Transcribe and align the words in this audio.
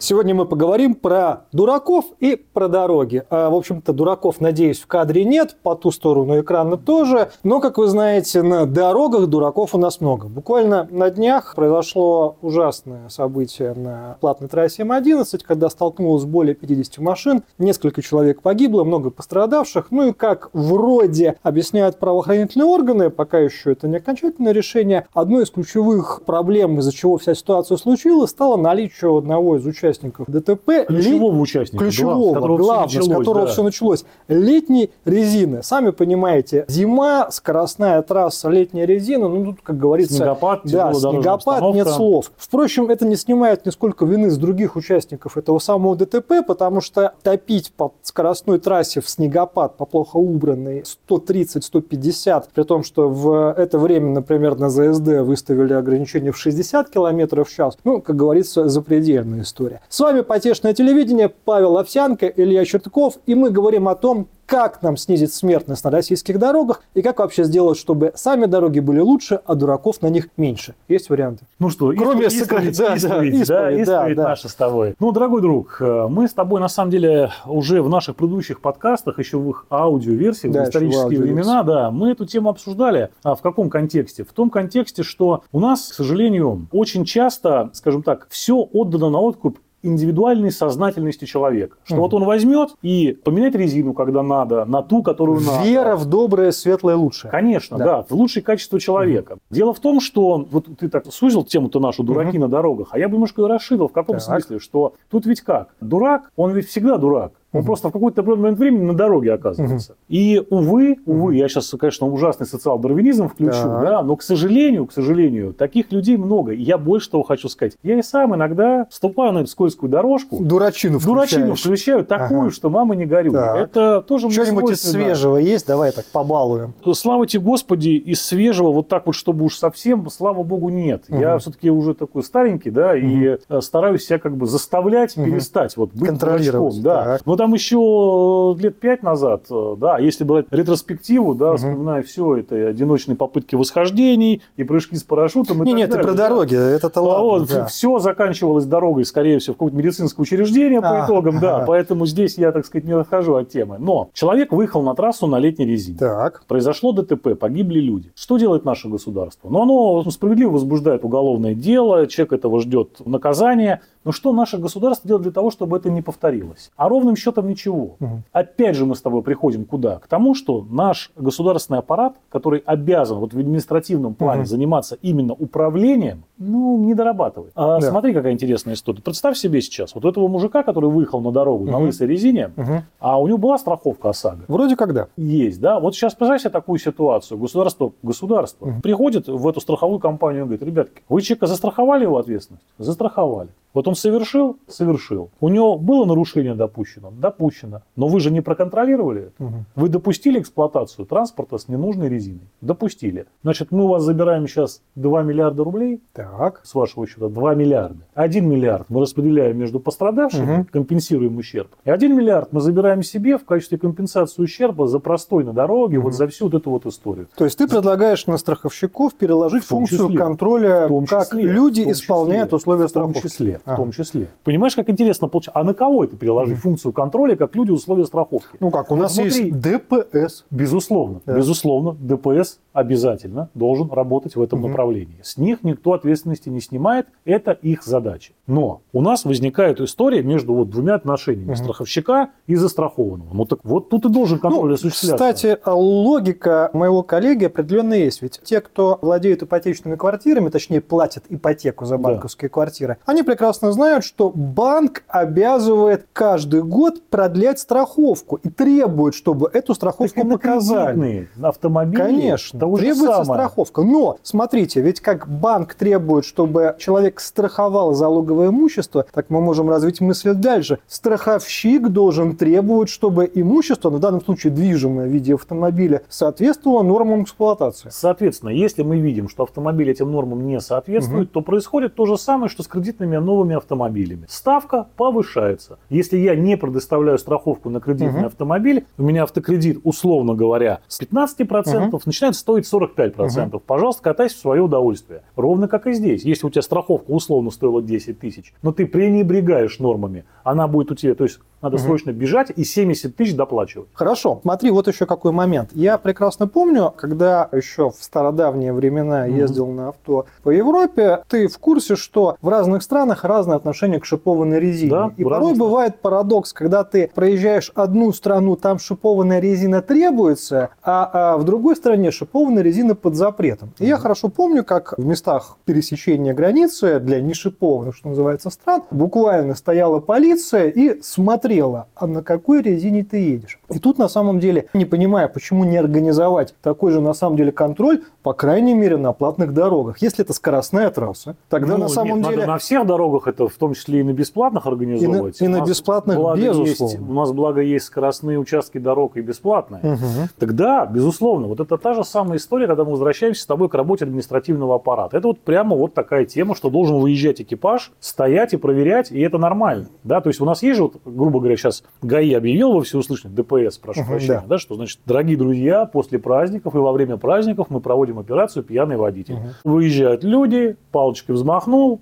Сегодня 0.00 0.34
мы 0.34 0.44
поговорим 0.44 0.96
про 0.96 1.46
дураков 1.52 2.04
и 2.18 2.36
про 2.36 2.68
дороги. 2.68 3.22
А, 3.30 3.48
в 3.48 3.54
общем-то, 3.54 3.92
дураков, 3.92 4.40
надеюсь, 4.40 4.80
в 4.80 4.86
кадре 4.86 5.24
нет, 5.24 5.56
по 5.62 5.76
ту 5.76 5.90
сторону 5.92 6.40
экрана 6.40 6.76
тоже. 6.76 7.30
Но, 7.42 7.60
как 7.60 7.78
вы 7.78 7.86
знаете, 7.86 8.42
на 8.42 8.66
дорогах 8.66 9.28
дураков 9.28 9.74
у 9.74 9.78
нас 9.78 10.00
много. 10.00 10.26
Буквально 10.26 10.86
на 10.90 11.10
днях 11.10 11.54
произошло 11.54 12.36
ужасное 12.42 13.08
событие 13.08 13.72
на 13.72 14.18
платной 14.20 14.50
трассе 14.50 14.82
М11, 14.82 15.40
когда 15.46 15.70
столкнулось 15.70 16.24
более 16.24 16.54
50 16.54 16.98
машин, 16.98 17.44
несколько 17.58 18.02
человек 18.02 18.42
погибло, 18.42 18.84
много 18.84 19.10
пострадавших. 19.10 19.86
Ну 19.90 20.08
и 20.08 20.12
как 20.12 20.50
вроде 20.52 21.36
объясняют 21.42 21.98
правоохранительные 21.98 22.66
органы, 22.66 23.10
пока 23.10 23.38
еще 23.38 23.72
это 23.72 23.88
не 23.88 23.96
окончательное 23.96 24.52
решение, 24.52 25.06
одной 25.14 25.44
из 25.44 25.50
ключевых 25.50 26.22
проблем, 26.26 26.78
из-за 26.80 26.92
чего 26.92 27.16
вся 27.16 27.34
ситуация 27.34 27.78
случилась, 27.78 28.30
стало 28.30 28.56
наличие 28.56 29.16
одного 29.16 29.56
из 29.56 29.64
участников 29.64 29.83
участников 29.84 30.26
ДТП. 30.28 30.86
Ключевого 30.86 31.38
участника. 31.38 31.84
Ключевого, 31.84 32.40
глав, 32.40 32.58
главного, 32.58 33.02
с 33.02 33.08
которого 33.08 33.46
да. 33.46 33.52
все 33.52 33.62
началось. 33.62 34.04
Летней 34.28 34.90
резины. 35.04 35.62
Сами 35.62 35.90
понимаете, 35.90 36.64
зима, 36.68 37.30
скоростная 37.30 38.00
трасса, 38.02 38.48
летняя 38.48 38.86
резина, 38.86 39.28
ну 39.28 39.44
тут, 39.46 39.60
как 39.62 39.78
говорится... 39.78 40.14
Снегопад, 40.14 40.60
да, 40.64 40.92
снегопад, 40.92 41.74
нет 41.74 41.88
слов. 41.88 42.32
Впрочем, 42.36 42.90
это 42.90 43.06
не 43.06 43.16
снимает 43.16 43.66
нисколько 43.66 44.04
вины 44.04 44.30
с 44.30 44.38
других 44.38 44.76
участников 44.76 45.36
этого 45.36 45.58
самого 45.58 45.96
ДТП, 45.96 46.44
потому 46.46 46.80
что 46.80 47.14
топить 47.22 47.72
по 47.72 47.92
скоростной 48.02 48.58
трассе 48.58 49.00
в 49.00 49.08
снегопад 49.08 49.76
по 49.76 49.84
плохо 49.84 50.16
убранной 50.16 50.84
130-150, 51.08 52.44
при 52.54 52.62
том, 52.62 52.84
что 52.84 53.08
в 53.08 53.54
это 53.56 53.78
время, 53.78 54.10
например, 54.10 54.58
на 54.58 54.70
ЗСД 54.70 55.20
выставили 55.22 55.72
ограничение 55.72 56.32
в 56.32 56.38
60 56.38 56.90
км 56.90 57.44
в 57.44 57.50
час, 57.50 57.76
ну, 57.84 58.00
как 58.00 58.16
говорится, 58.16 58.68
запредельная 58.68 59.42
история. 59.42 59.73
С 59.88 60.00
вами 60.00 60.22
«Потешное 60.22 60.74
телевидение», 60.74 61.28
Павел 61.28 61.78
Овсянко, 61.78 62.26
Илья 62.26 62.64
Чертков, 62.64 63.18
и 63.26 63.34
мы 63.34 63.50
говорим 63.50 63.88
о 63.88 63.94
том, 63.94 64.28
как 64.46 64.82
нам 64.82 64.96
снизить 64.96 65.32
смертность 65.32 65.84
на 65.84 65.90
российских 65.90 66.38
дорогах 66.38 66.82
и 66.94 67.02
как 67.02 67.18
вообще 67.18 67.44
сделать, 67.44 67.78
чтобы 67.78 68.12
сами 68.14 68.46
дороги 68.46 68.80
были 68.80 69.00
лучше, 69.00 69.40
а 69.44 69.54
дураков 69.54 70.02
на 70.02 70.08
них 70.08 70.28
меньше. 70.36 70.74
Есть 70.88 71.10
варианты? 71.10 71.46
Ну 71.58 71.70
что, 71.70 71.92
Кроме 71.96 72.26
исповедь, 72.26 72.76
да, 72.78 72.94
исповедь, 72.94 73.08
да, 73.08 73.24
исповедь, 73.24 73.46
да, 73.46 73.70
исповедь 73.72 74.16
да, 74.16 74.22
да. 74.22 74.28
наша 74.28 74.48
с 74.48 74.54
тобой. 74.54 74.94
Ну, 74.98 75.12
дорогой 75.12 75.40
друг, 75.40 75.78
э, 75.80 76.06
мы 76.08 76.28
с 76.28 76.32
тобой 76.32 76.60
на 76.60 76.68
самом 76.68 76.90
деле 76.90 77.30
уже 77.46 77.82
в 77.82 77.88
наших 77.88 78.16
предыдущих 78.16 78.60
подкастах, 78.60 79.18
еще 79.18 79.38
в 79.38 79.48
их 79.50 79.66
аудиоверсиях, 79.70 80.52
да, 80.52 80.64
в 80.64 80.68
исторические 80.68 81.20
времена, 81.20 81.62
да, 81.62 81.90
мы 81.90 82.10
эту 82.10 82.26
тему 82.26 82.50
обсуждали. 82.50 83.10
А 83.22 83.34
в 83.34 83.42
каком 83.42 83.70
контексте? 83.70 84.24
В 84.24 84.32
том 84.32 84.50
контексте, 84.50 85.02
что 85.02 85.42
у 85.52 85.60
нас, 85.60 85.88
к 85.88 85.94
сожалению, 85.94 86.68
очень 86.72 87.04
часто, 87.04 87.70
скажем 87.72 88.02
так, 88.02 88.26
все 88.30 88.56
отдано 88.56 89.10
на 89.10 89.20
откуп 89.20 89.58
индивидуальной 89.84 90.50
сознательности 90.50 91.24
человека. 91.24 91.76
Что 91.84 91.96
угу. 91.96 92.02
вот 92.02 92.14
он 92.14 92.24
возьмет 92.24 92.70
и 92.82 93.18
поменяет 93.24 93.54
резину, 93.54 93.92
когда 93.92 94.22
надо, 94.22 94.64
на 94.64 94.82
ту, 94.82 95.02
которую 95.02 95.40
надо. 95.40 95.64
Вера 95.64 95.96
в 95.96 96.06
доброе, 96.06 96.50
светлое, 96.50 96.96
лучшее. 96.96 97.30
Конечно, 97.30 97.78
да, 97.78 97.84
да 97.84 98.06
в 98.08 98.12
лучшее 98.12 98.42
качество 98.42 98.80
человека. 98.80 99.32
Угу. 99.32 99.40
Дело 99.50 99.74
в 99.74 99.80
том, 99.80 100.00
что 100.00 100.46
вот 100.50 100.66
ты 100.78 100.88
так 100.88 101.06
сузил 101.12 101.44
тему-то 101.44 101.80
нашу 101.80 102.02
дураки 102.02 102.38
угу. 102.38 102.46
на 102.46 102.48
дорогах, 102.48 102.88
а 102.90 102.98
я 102.98 103.08
бы 103.08 103.14
немножко 103.14 103.46
расширил. 103.46 103.88
В 103.88 103.92
каком 103.92 104.16
так. 104.16 104.24
смысле? 104.24 104.58
Что 104.58 104.94
тут 105.10 105.26
ведь 105.26 105.42
как? 105.42 105.74
Дурак, 105.80 106.30
он 106.36 106.52
ведь 106.52 106.68
всегда 106.68 106.96
дурак. 106.96 107.32
Он 107.54 107.60
угу. 107.60 107.66
просто 107.66 107.88
в 107.88 107.92
какой-то 107.92 108.22
момент 108.24 108.58
времени 108.58 108.82
на 108.82 108.94
дороге 108.94 109.32
оказывается. 109.32 109.92
Угу. 109.92 109.98
И, 110.08 110.42
увы, 110.50 110.96
увы, 111.06 111.20
угу. 111.20 111.30
я 111.30 111.48
сейчас, 111.48 111.72
конечно, 111.78 112.08
ужасный 112.08 112.46
социал-дарвинизм 112.46 113.28
включу, 113.28 113.62
да. 113.62 113.80
да, 113.80 114.02
но, 114.02 114.16
к 114.16 114.22
сожалению, 114.22 114.86
к 114.86 114.92
сожалению, 114.92 115.54
таких 115.54 115.92
людей 115.92 116.16
много. 116.16 116.52
И 116.52 116.62
я 116.62 116.78
больше 116.78 117.10
того 117.10 117.22
хочу 117.22 117.48
сказать. 117.48 117.74
Я 117.84 117.96
и 117.96 118.02
сам 118.02 118.34
иногда 118.34 118.86
вступаю 118.90 119.32
на 119.32 119.46
скользкую 119.46 119.88
дорожку. 119.88 120.42
Дурачину 120.42 120.98
Дурачину 120.98 121.54
включаю 121.54 122.04
такую, 122.04 122.40
ага. 122.40 122.50
что 122.50 122.70
мама 122.70 122.96
не 122.96 123.06
горюй. 123.06 123.32
Так. 123.32 123.56
Это 123.56 124.00
тоже 124.02 124.30
Что-нибудь 124.30 124.72
из 124.72 124.82
свежего 124.82 125.36
есть? 125.36 125.66
Давай 125.66 125.92
так 125.92 126.04
побалуем. 126.06 126.74
Слава 126.92 127.26
тебе, 127.26 127.44
Господи, 127.44 127.90
из 127.90 128.20
свежего, 128.20 128.72
вот 128.72 128.88
так 128.88 129.06
вот, 129.06 129.14
чтобы 129.14 129.44
уж 129.44 129.56
совсем, 129.56 130.08
слава 130.10 130.42
Богу, 130.42 130.70
нет. 130.70 131.04
Угу. 131.08 131.20
Я 131.20 131.38
все-таки 131.38 131.70
уже 131.70 131.94
такой 131.94 132.22
старенький, 132.24 132.70
да, 132.70 132.90
угу. 132.90 132.96
и 132.96 133.38
э, 133.48 133.60
стараюсь 133.60 134.04
себя 134.04 134.18
как 134.18 134.36
бы 134.36 134.46
заставлять 134.46 135.16
угу. 135.16 135.26
перестать 135.26 135.76
вот 135.76 135.92
быть 135.92 136.18
дурачком. 136.18 136.82
Да. 136.82 137.18
Но 137.24 137.36
там 137.44 137.52
еще 137.52 138.56
лет 138.58 138.80
пять 138.80 139.02
назад, 139.02 139.44
э, 139.50 139.74
да, 139.76 139.98
если 139.98 140.24
брать 140.24 140.46
ретроспективу, 140.50 141.34
да, 141.34 141.50
угу. 141.50 141.56
вспоминая 141.58 142.02
все 142.02 142.36
это, 142.36 142.68
одиночные 142.68 143.16
попытки 143.16 143.54
восхождений 143.54 144.40
и 144.56 144.64
прыжки 144.64 144.96
с 144.96 145.02
парашютом. 145.02 145.62
И 145.62 145.66
не, 145.66 145.74
нет, 145.74 145.90
далее, 145.90 146.02
ты 146.02 146.08
про 146.08 146.16
дороги, 146.16 146.56
это-то 146.56 147.02
ладно. 147.02 147.22
Вот, 147.22 147.48
да. 147.48 147.66
Все 147.66 147.98
заканчивалось 147.98 148.64
дорогой, 148.64 149.04
скорее 149.04 149.40
всего, 149.40 149.52
в 149.52 149.56
какое-то 149.58 149.76
медицинское 149.76 150.22
учреждение 150.22 150.80
по 150.80 151.02
а, 151.02 151.04
итогам, 151.04 151.36
ага. 151.36 151.58
да, 151.58 151.64
поэтому 151.66 152.06
здесь 152.06 152.38
я, 152.38 152.50
так 152.50 152.64
сказать, 152.64 152.86
не 152.86 152.92
отхожу 152.92 153.34
от 153.34 153.50
темы. 153.50 153.76
Но 153.78 154.08
человек 154.14 154.50
выехал 154.50 154.82
на 154.82 154.94
трассу 154.94 155.26
на 155.26 155.38
летней 155.38 155.66
резине. 155.66 155.98
Так. 155.98 156.44
Произошло 156.46 156.92
ДТП, 156.92 157.38
погибли 157.38 157.78
люди. 157.78 158.10
Что 158.14 158.38
делает 158.38 158.64
наше 158.64 158.88
государство? 158.88 159.50
Ну, 159.50 159.60
оно 159.60 160.10
справедливо 160.10 160.52
возбуждает 160.52 161.04
уголовное 161.04 161.54
дело, 161.54 162.06
человек 162.06 162.32
этого 162.32 162.62
ждет 162.62 163.04
наказания. 163.04 163.82
Но 164.04 164.12
что 164.12 164.32
наше 164.32 164.58
государство 164.58 165.08
делает 165.08 165.24
для 165.24 165.32
того, 165.32 165.50
чтобы 165.50 165.76
это 165.78 165.90
не 165.90 166.02
повторилось? 166.02 166.70
А 166.76 166.88
ровным 166.88 167.16
счетом 167.16 167.33
ничего. 167.42 167.96
Угу. 168.00 168.22
Опять 168.32 168.76
же 168.76 168.86
мы 168.86 168.94
с 168.94 169.02
тобой 169.02 169.22
приходим 169.22 169.64
куда? 169.64 169.98
К 169.98 170.06
тому, 170.06 170.34
что 170.34 170.66
наш 170.68 171.10
государственный 171.16 171.78
аппарат, 171.78 172.16
который 172.28 172.62
обязан 172.64 173.18
вот 173.18 173.34
в 173.34 173.38
административном 173.38 174.14
плане 174.14 174.42
угу. 174.42 174.48
заниматься 174.48 174.96
именно 175.02 175.32
управлением, 175.32 176.24
ну, 176.38 176.78
не 176.78 176.94
дорабатывает. 176.94 177.52
А 177.54 177.80
да. 177.80 177.90
смотри, 177.90 178.12
какая 178.12 178.32
интересная 178.32 178.74
история. 178.74 179.00
Представь 179.02 179.36
себе 179.36 179.60
сейчас, 179.60 179.94
вот 179.94 180.04
этого 180.04 180.28
мужика, 180.28 180.62
который 180.62 180.90
выехал 180.90 181.20
на 181.20 181.32
дорогу 181.32 181.64
угу. 181.64 181.72
на 181.72 181.78
лысой 181.78 182.06
резине, 182.06 182.52
угу. 182.56 182.82
а 183.00 183.20
у 183.20 183.26
него 183.26 183.38
была 183.38 183.58
страховка 183.58 184.10
ОСАГО. 184.10 184.44
Вроде 184.48 184.76
когда. 184.76 185.08
Есть, 185.16 185.60
да. 185.60 185.80
Вот 185.80 185.94
сейчас 185.94 186.14
представь 186.14 186.40
себе 186.40 186.50
такую 186.50 186.78
ситуацию. 186.78 187.38
Государство, 187.38 187.92
государство 188.02 188.66
угу. 188.66 188.80
приходит 188.82 189.28
в 189.28 189.46
эту 189.48 189.60
страховую 189.60 189.98
компанию 189.98 190.42
и 190.42 190.44
говорит, 190.44 190.62
ребятки, 190.62 191.02
вы 191.08 191.20
человека 191.22 191.46
застраховали 191.46 192.02
его 192.02 192.18
ответственность? 192.18 192.64
Застраховали. 192.78 193.48
Вот 193.74 193.88
он 193.88 193.96
совершил? 193.96 194.56
Совершил. 194.68 195.30
У 195.40 195.48
него 195.48 195.76
было 195.76 196.04
нарушение 196.04 196.54
допущено? 196.54 197.10
Допущено. 197.10 197.82
Но 197.96 198.06
вы 198.06 198.20
же 198.20 198.30
не 198.30 198.40
проконтролировали 198.40 199.22
это. 199.22 199.44
Угу. 199.44 199.54
Вы 199.74 199.88
допустили 199.88 200.40
эксплуатацию 200.40 201.06
транспорта 201.06 201.58
с 201.58 201.66
ненужной 201.68 202.08
резиной? 202.08 202.48
Допустили. 202.60 203.26
Значит, 203.42 203.72
мы 203.72 203.84
у 203.84 203.88
вас 203.88 204.04
забираем 204.04 204.46
сейчас 204.46 204.80
2 204.94 205.22
миллиарда 205.24 205.64
рублей. 205.64 206.00
Так. 206.12 206.60
С 206.62 206.74
вашего 206.74 207.06
счета 207.08 207.28
2 207.28 207.54
миллиарда. 207.56 207.98
1 208.14 208.48
миллиард 208.48 208.88
мы 208.90 209.00
распределяем 209.00 209.58
между 209.58 209.80
пострадавшими, 209.80 210.60
угу. 210.60 210.66
компенсируем 210.70 211.36
ущерб. 211.36 211.70
И 211.84 211.90
1 211.90 212.16
миллиард 212.16 212.52
мы 212.52 212.60
забираем 212.60 213.02
себе 213.02 213.38
в 213.38 213.44
качестве 213.44 213.76
компенсации 213.76 214.40
ущерба 214.40 214.86
за 214.86 215.00
простой 215.00 215.42
на 215.42 215.52
дороге, 215.52 215.98
угу. 215.98 216.04
вот 216.04 216.14
за 216.14 216.28
всю 216.28 216.44
вот 216.44 216.54
эту 216.54 216.70
вот 216.70 216.86
историю. 216.86 217.26
То 217.36 217.44
есть 217.44 217.58
ты 217.58 217.66
предлагаешь 217.66 218.28
на 218.28 218.38
страховщиков 218.38 219.14
переложить 219.14 219.64
функцию 219.64 220.06
числе, 220.06 220.16
контроля, 220.16 220.88
как 221.08 221.26
числе, 221.26 221.42
люди 221.42 221.90
исполняют 221.90 222.52
условия 222.52 222.86
страховки. 222.86 223.18
В 223.18 223.22
том 223.22 223.30
числе 223.30 223.60
в 223.64 223.76
том 223.76 223.92
числе. 223.92 224.28
Понимаешь, 224.42 224.74
как 224.74 224.90
интересно 224.90 225.28
получается? 225.28 225.60
А 225.60 225.64
на 225.64 225.74
кого 225.74 226.04
это 226.04 226.16
переложить 226.16 226.58
функцию 226.58 226.92
контроля, 226.92 227.36
как 227.36 227.54
люди 227.54 227.70
условия 227.70 228.04
страховки? 228.04 228.56
Ну 228.60 228.70
как, 228.70 228.90
у 228.90 228.96
нас 228.96 229.16
внутри... 229.16 229.46
есть 229.46 229.60
ДПС. 229.60 230.44
Безусловно, 230.50 231.20
да. 231.26 231.36
безусловно, 231.36 231.96
ДПС 231.98 232.58
обязательно 232.72 233.48
должен 233.54 233.90
работать 233.90 234.36
в 234.36 234.42
этом 234.42 234.60
угу. 234.60 234.68
направлении. 234.68 235.18
С 235.22 235.36
них 235.36 235.62
никто 235.62 235.92
ответственности 235.92 236.48
не 236.48 236.60
снимает, 236.60 237.06
это 237.24 237.52
их 237.52 237.84
задача. 237.84 238.32
Но 238.46 238.82
у 238.92 239.00
нас 239.00 239.24
возникает 239.24 239.80
история 239.80 240.22
между 240.22 240.54
вот 240.54 240.70
двумя 240.70 240.94
отношениями 240.94 241.52
угу. 241.52 241.56
страховщика 241.56 242.30
и 242.46 242.56
застрахованного. 242.56 243.32
Ну 243.32 243.44
так 243.44 243.60
вот 243.62 243.88
тут 243.88 244.04
и 244.06 244.08
должен 244.08 244.38
контроль 244.38 244.70
ну, 244.70 244.74
осуществляться. 244.74 245.16
Кстати, 245.16 245.58
логика 245.66 246.70
моего 246.72 247.02
коллеги 247.02 247.44
определенно 247.44 247.94
есть. 247.94 248.22
Ведь 248.22 248.40
те, 248.42 248.60
кто 248.60 248.98
владеют 249.00 249.42
ипотечными 249.42 249.96
квартирами, 249.96 250.48
точнее 250.48 250.80
платят 250.80 251.24
ипотеку 251.28 251.84
за 251.84 251.96
банковские 251.96 252.48
да. 252.48 252.52
квартиры, 252.52 252.98
они 253.06 253.22
прекрасно 253.22 253.53
знают, 253.60 254.04
что 254.04 254.30
банк 254.34 255.04
обязывает 255.08 256.06
каждый 256.12 256.62
год 256.62 257.02
продлять 257.08 257.58
страховку 257.58 258.36
и 258.36 258.50
требует, 258.50 259.14
чтобы 259.14 259.48
эту 259.52 259.74
страховку 259.74 260.20
так 260.20 260.30
показали. 260.30 261.28
автомобили. 261.40 262.02
Конечно 262.02 262.74
уже 262.74 262.82
требуется 262.82 263.24
самое. 263.24 263.40
страховка. 263.40 263.82
Но, 263.82 264.18
смотрите, 264.22 264.80
ведь 264.80 265.00
как 265.00 265.28
банк 265.28 265.74
требует, 265.74 266.24
чтобы 266.24 266.76
человек 266.78 267.20
страховал 267.20 267.94
залоговое 267.94 268.48
имущество, 268.48 269.06
так 269.12 269.30
мы 269.30 269.40
можем 269.40 269.70
развить 269.70 270.00
мысль 270.00 270.34
дальше. 270.34 270.78
Страховщик 270.86 271.88
должен 271.88 272.36
требовать, 272.36 272.88
чтобы 272.88 273.30
имущество, 273.32 273.90
в 273.90 274.00
данном 274.00 274.22
случае 274.22 274.52
движимое 274.52 275.06
в 275.06 275.10
виде 275.10 275.34
автомобиля, 275.34 276.02
соответствовало 276.08 276.82
нормам 276.82 277.22
эксплуатации. 277.22 277.88
Соответственно, 277.90 278.50
если 278.50 278.82
мы 278.82 278.98
видим, 278.98 279.28
что 279.28 279.44
автомобиль 279.44 279.90
этим 279.90 280.10
нормам 280.10 280.46
не 280.46 280.60
соответствует, 280.60 281.28
угу. 281.28 281.34
то 281.34 281.40
происходит 281.40 281.94
то 281.94 282.06
же 282.06 282.18
самое, 282.18 282.48
что 282.48 282.62
с 282.62 282.68
кредитными 282.68 283.16
новыми 283.16 283.43
автомобилями. 283.52 284.24
Ставка 284.28 284.86
повышается. 284.96 285.78
Если 285.90 286.16
я 286.16 286.34
не 286.34 286.56
предоставляю 286.56 287.18
страховку 287.18 287.68
на 287.68 287.80
кредитный 287.80 288.20
Мгм. 288.20 288.26
автомобиль, 288.26 288.86
у 288.96 289.02
меня 289.02 289.24
автокредит, 289.24 289.80
условно 289.84 290.34
говоря, 290.34 290.80
с 290.88 290.98
15% 290.98 291.92
Мгм. 291.92 292.02
начинает 292.06 292.34
стоить 292.36 292.66
45%. 292.66 293.62
Пожалуйста, 293.62 294.02
катайся 294.02 294.36
в 294.36 294.38
свое 294.40 294.62
удовольствие. 294.62 295.22
Ровно 295.36 295.68
как 295.68 295.86
и 295.86 295.92
здесь. 295.92 296.24
Если 296.24 296.46
у 296.46 296.50
тебя 296.50 296.62
страховка 296.62 297.10
условно 297.10 297.50
стоила 297.50 297.82
10 297.82 298.18
тысяч, 298.18 298.54
но 298.62 298.72
ты 298.72 298.86
пренебрегаешь 298.86 299.78
нормами, 299.78 300.24
она 300.42 300.66
будет 300.68 300.90
у 300.90 300.94
тебя, 300.94 301.14
то 301.14 301.24
есть 301.24 301.40
надо 301.60 301.76
Мгм. 301.76 301.84
срочно 301.84 302.10
бежать 302.12 302.52
и 302.54 302.62
70 302.64 303.16
тысяч 303.16 303.34
доплачивать. 303.34 303.88
Хорошо, 303.94 304.40
смотри, 304.42 304.70
вот 304.70 304.86
еще 304.86 305.06
какой 305.06 305.32
момент. 305.32 305.70
Я 305.72 305.96
прекрасно 305.98 306.46
помню, 306.46 306.92
когда 306.94 307.48
еще 307.52 307.90
в 307.90 307.96
стародавние 308.00 308.72
времена 308.72 309.26
Мгм. 309.26 309.36
ездил 309.36 309.66
на 309.68 309.88
авто 309.88 310.26
по 310.42 310.50
Европе, 310.50 311.22
ты 311.28 311.48
в 311.48 311.58
курсе, 311.58 311.96
что 311.96 312.36
в 312.42 312.48
разных 312.48 312.82
странах 312.82 313.23
разное 313.24 313.56
отношение 313.56 314.00
к 314.00 314.04
шипованной 314.04 314.60
резине. 314.60 314.90
Да, 314.90 315.12
И 315.16 315.24
порой 315.24 315.38
разных 315.38 315.58
бывает 315.58 316.00
парадокс, 316.00 316.52
когда 316.52 316.84
ты 316.84 317.10
проезжаешь 317.14 317.70
одну 317.74 318.12
страну, 318.12 318.56
там 318.56 318.78
шипованная 318.78 319.40
резина 319.40 319.82
требуется, 319.82 320.70
а, 320.82 321.10
а 321.12 321.36
в 321.36 321.44
другой 321.44 321.76
стране 321.76 322.10
шипованная 322.10 322.62
резина 322.62 322.94
под 322.94 323.14
запретом. 323.14 323.72
И 323.78 323.86
я 323.86 323.96
хорошо 323.96 324.28
помню, 324.28 324.64
как 324.64 324.94
в 324.96 325.04
местах 325.04 325.56
пересечения 325.64 326.34
границы 326.34 327.00
для 327.00 327.20
нешипованных, 327.20 327.96
что 327.96 328.08
называется, 328.08 328.50
стран, 328.50 328.82
буквально 328.90 329.54
стояла 329.54 330.00
полиция 330.00 330.68
и 330.68 331.00
смотрела, 331.02 331.86
а 331.94 332.06
на 332.06 332.22
какой 332.22 332.62
резине 332.62 333.04
ты 333.04 333.18
едешь. 333.18 333.58
И 333.70 333.78
тут 333.78 333.98
на 333.98 334.08
самом 334.08 334.40
деле, 334.40 334.68
не 334.74 334.84
понимая, 334.84 335.28
почему 335.28 335.64
не 335.64 335.76
организовать 335.76 336.54
такой 336.62 336.92
же 336.92 337.00
на 337.00 337.14
самом 337.14 337.36
деле 337.36 337.52
контроль, 337.52 338.02
по 338.22 338.32
крайней 338.32 338.74
мере, 338.74 338.96
на 338.96 339.12
платных 339.12 339.52
дорогах. 339.54 339.98
Если 340.00 340.24
это 340.24 340.32
скоростная 340.32 340.90
трасса, 340.90 341.36
тогда 341.48 341.76
Ну, 341.76 341.84
на 341.84 341.88
самом 341.88 342.20
нет, 342.20 342.30
деле... 342.30 342.46
на 342.46 342.58
всех 342.58 342.86
дорогах 342.86 343.13
это, 343.26 343.48
в 343.48 343.54
том 343.54 343.74
числе 343.74 344.00
и 344.00 344.02
на 344.02 344.12
бесплатных 344.12 344.66
организовывать. 344.66 345.40
И 345.40 345.48
на- 345.48 345.56
и 345.56 345.60
на 345.60 345.64
бесплатных, 345.66 346.16
благо, 346.16 346.40
безусловно. 346.40 346.92
Есть, 346.96 347.08
у 347.08 347.12
нас, 347.12 347.32
благо, 347.32 347.60
есть 347.60 347.84
скоростные 347.86 348.38
участки 348.38 348.78
дорог 348.78 349.16
и 349.16 349.20
бесплатные. 349.20 349.80
Мгм. 349.82 350.28
Тогда, 350.38 350.86
безусловно, 350.86 351.46
вот 351.48 351.60
это 351.60 351.78
та 351.78 351.94
же 351.94 352.04
самая 352.04 352.38
история, 352.38 352.66
когда 352.66 352.84
мы 352.84 352.92
возвращаемся 352.92 353.42
с 353.42 353.46
тобой 353.46 353.68
к 353.68 353.74
работе 353.74 354.04
административного 354.04 354.74
аппарата. 354.76 355.16
Это 355.16 355.28
вот 355.28 355.40
прямо 355.40 355.76
вот 355.76 355.94
такая 355.94 356.24
тема, 356.24 356.54
что 356.54 356.70
должен 356.70 356.98
выезжать 356.98 357.40
экипаж, 357.40 357.92
стоять 358.00 358.54
и 358.54 358.56
проверять, 358.56 359.10
и 359.12 359.20
это 359.20 359.38
нормально. 359.38 359.88
Да? 360.02 360.20
То 360.20 360.28
есть 360.30 360.40
у 360.40 360.44
нас 360.44 360.62
есть 360.62 360.76
же, 360.76 360.84
вот, 360.84 360.96
грубо 361.04 361.38
говоря, 361.40 361.56
сейчас 361.56 361.84
ГАИ 362.02 362.34
объявил 362.34 362.72
во 362.72 362.82
всеуслышание, 362.82 363.36
ДПС, 363.36 363.78
прошу 363.78 364.00
Мгм, 364.00 364.08
прощения, 364.10 364.40
да. 364.40 364.46
да. 364.48 364.58
что 364.58 364.74
значит, 364.74 365.00
дорогие 365.06 365.36
друзья, 365.36 365.84
после 365.86 366.18
праздников 366.18 366.74
и 366.74 366.78
во 366.78 366.92
время 366.92 367.16
праздников 367.16 367.66
мы 367.70 367.80
проводим 367.80 368.18
операцию 368.18 368.62
«Пьяный 368.62 368.96
водитель». 368.96 369.36
Выезжают 369.64 370.24
люди, 370.24 370.76
палочкой 370.92 371.34
взмахнул, 371.34 372.00